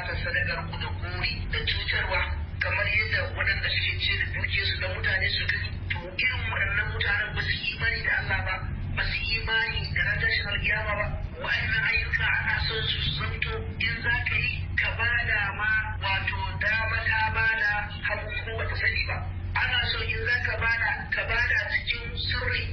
bata 0.05 0.21
sadakar 0.21 0.59
ku 0.69 0.75
da 0.77 0.89
gori 1.01 1.33
da 1.51 1.57
cutarwa 1.65 2.21
kamar 2.61 2.85
yadda 2.85 3.19
waɗanda 3.37 3.69
suke 3.73 3.93
ce 4.05 4.13
da 4.21 4.25
duke 4.37 4.61
su 4.69 4.75
da 4.81 4.87
mutane 4.93 5.27
su 5.33 5.43
gani. 5.49 5.69
To 5.89 5.97
irin 6.21 6.43
waɗannan 6.53 6.87
mutanen 6.93 7.29
ba 7.35 7.41
su 7.41 7.53
imani 7.73 7.99
da 8.05 8.11
Allah 8.21 8.39
ba 8.45 8.55
ba 8.97 9.03
su 9.09 9.17
imani 9.37 9.79
da 9.97 10.01
ran 10.05 10.17
tashin 10.21 10.45
ba. 10.45 11.05
Wa'annan 11.41 11.83
ayyuka 11.89 12.25
ana 12.37 12.55
son 12.69 12.81
su 12.91 12.97
zanto 13.17 13.53
in 13.81 13.95
za 14.05 14.13
ka 14.29 14.35
yi 14.45 14.51
ka 14.81 14.89
ba 14.99 15.09
da 15.29 15.39
ma 15.57 15.69
wato 16.05 16.39
dama 16.61 16.97
ta 17.09 17.21
ba 17.35 17.45
da 17.61 17.71
hagu 18.05 18.29
ko 18.45 18.51
bata 18.61 18.75
sani 18.81 19.01
ba. 19.09 19.17
Ana 19.61 19.79
so 19.89 19.97
in 20.05 20.21
za 20.29 20.35
ka 20.45 20.53
ba 20.61 20.71
da 20.83 20.91
ka 21.15 21.21
ba 21.29 21.39
da 21.49 21.59
cikin 21.73 22.05
sirri. 22.29 22.63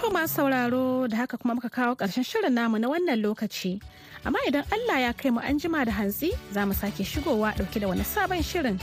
To 0.00 0.04
masu 0.08 0.32
sauraro 0.40 1.04
da 1.10 1.16
haka 1.20 1.36
kuma 1.36 1.52
muka 1.60 1.68
kawo 1.68 1.92
ƙarshen 2.00 2.24
shirin 2.24 2.54
namu 2.56 2.80
na 2.80 2.88
wannan 2.88 3.20
lokaci. 3.20 3.76
Amma 4.24 4.38
idan 4.48 4.64
Allah 4.72 4.98
ya 5.00 5.12
kai 5.12 5.30
mu 5.30 5.40
an 5.40 5.58
jima 5.58 5.84
da 5.84 5.92
hantsi 5.92 6.30
za 6.52 6.66
mu 6.66 6.72
sake 6.74 7.04
shigowa 7.04 7.54
ɗauke 7.56 7.80
da 7.80 7.88
wani 7.88 8.04
sabon 8.04 8.42
shirin. 8.42 8.78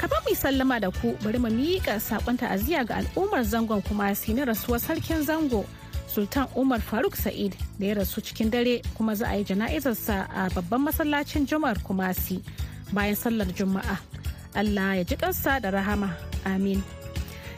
Kafin 0.00 0.20
mu 0.26 0.34
sallama 0.34 0.80
da 0.80 0.90
ku 0.90 1.16
bari 1.24 1.38
mu 1.38 1.48
miƙa 1.48 1.96
saƙon 2.00 2.38
ta'aziyya 2.38 2.86
ga 2.86 2.94
al'ummar 3.00 3.44
zangon 3.44 3.82
kumasi 3.82 4.34
na 4.34 4.44
rasuwar 4.44 4.80
sarkin 4.80 5.22
zango 5.24 5.64
Sultan 6.16 6.48
Umar 6.56 6.78
Faruk 6.80 7.14
Sa'id 7.16 7.54
da 7.78 7.86
ya 7.86 7.94
rasu 7.94 8.20
cikin 8.22 8.50
dare 8.50 8.80
kuma 8.96 9.14
za 9.14 9.26
a 9.28 9.36
yi 9.36 9.44
jana'izarsa 9.44 10.28
a 10.34 10.48
babban 10.50 10.80
masallacin 10.88 11.46
Jumar 11.46 11.76
Kumasi 11.82 12.40
bayan 12.92 13.14
sallar 13.14 13.46
Juma'a. 13.52 13.98
Allah 14.54 14.96
ya 14.96 15.04
ji 15.04 15.16
kansa 15.16 15.60
da 15.60 15.70
rahama. 15.70 16.14
Amin. 16.46 16.82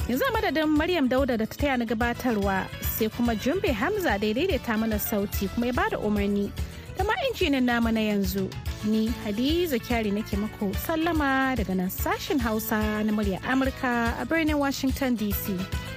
Yanzu 0.09 0.23
a 0.27 0.33
madadin 0.33 0.68
Maryam 0.77 1.09
Dauda 1.09 1.38
da 1.38 1.44
ta 1.47 1.55
taya 1.55 1.79
na 1.79 1.85
gabatarwa 1.85 2.66
sai 2.83 3.09
kuma 3.09 3.37
Jumbe 3.37 3.71
Hamza 3.73 4.18
da 4.18 4.33
daidaita 4.35 4.79
mana 4.79 4.99
sauti 4.99 5.47
kuma 5.55 5.66
ya 5.66 5.73
ba 5.73 5.87
da 5.90 5.99
umarni 5.99 6.51
da 6.99 7.05
ma 7.05 7.15
injinin 7.31 7.65
na 7.65 7.81
yanzu. 8.01 8.49
Ni 8.85 9.09
Hadiza 9.25 9.79
Kyari 9.79 10.11
nake 10.11 10.37
muku 10.37 10.75
sallama 10.87 11.55
daga 11.57 11.75
nan 11.75 11.91
sashen 11.91 12.39
Hausa 12.41 13.05
na 13.05 13.13
murya 13.13 13.41
Amurka 13.43 14.15
a 14.21 14.27
birnin 14.27 14.59
Washington 14.59 15.17
DC. 15.17 15.88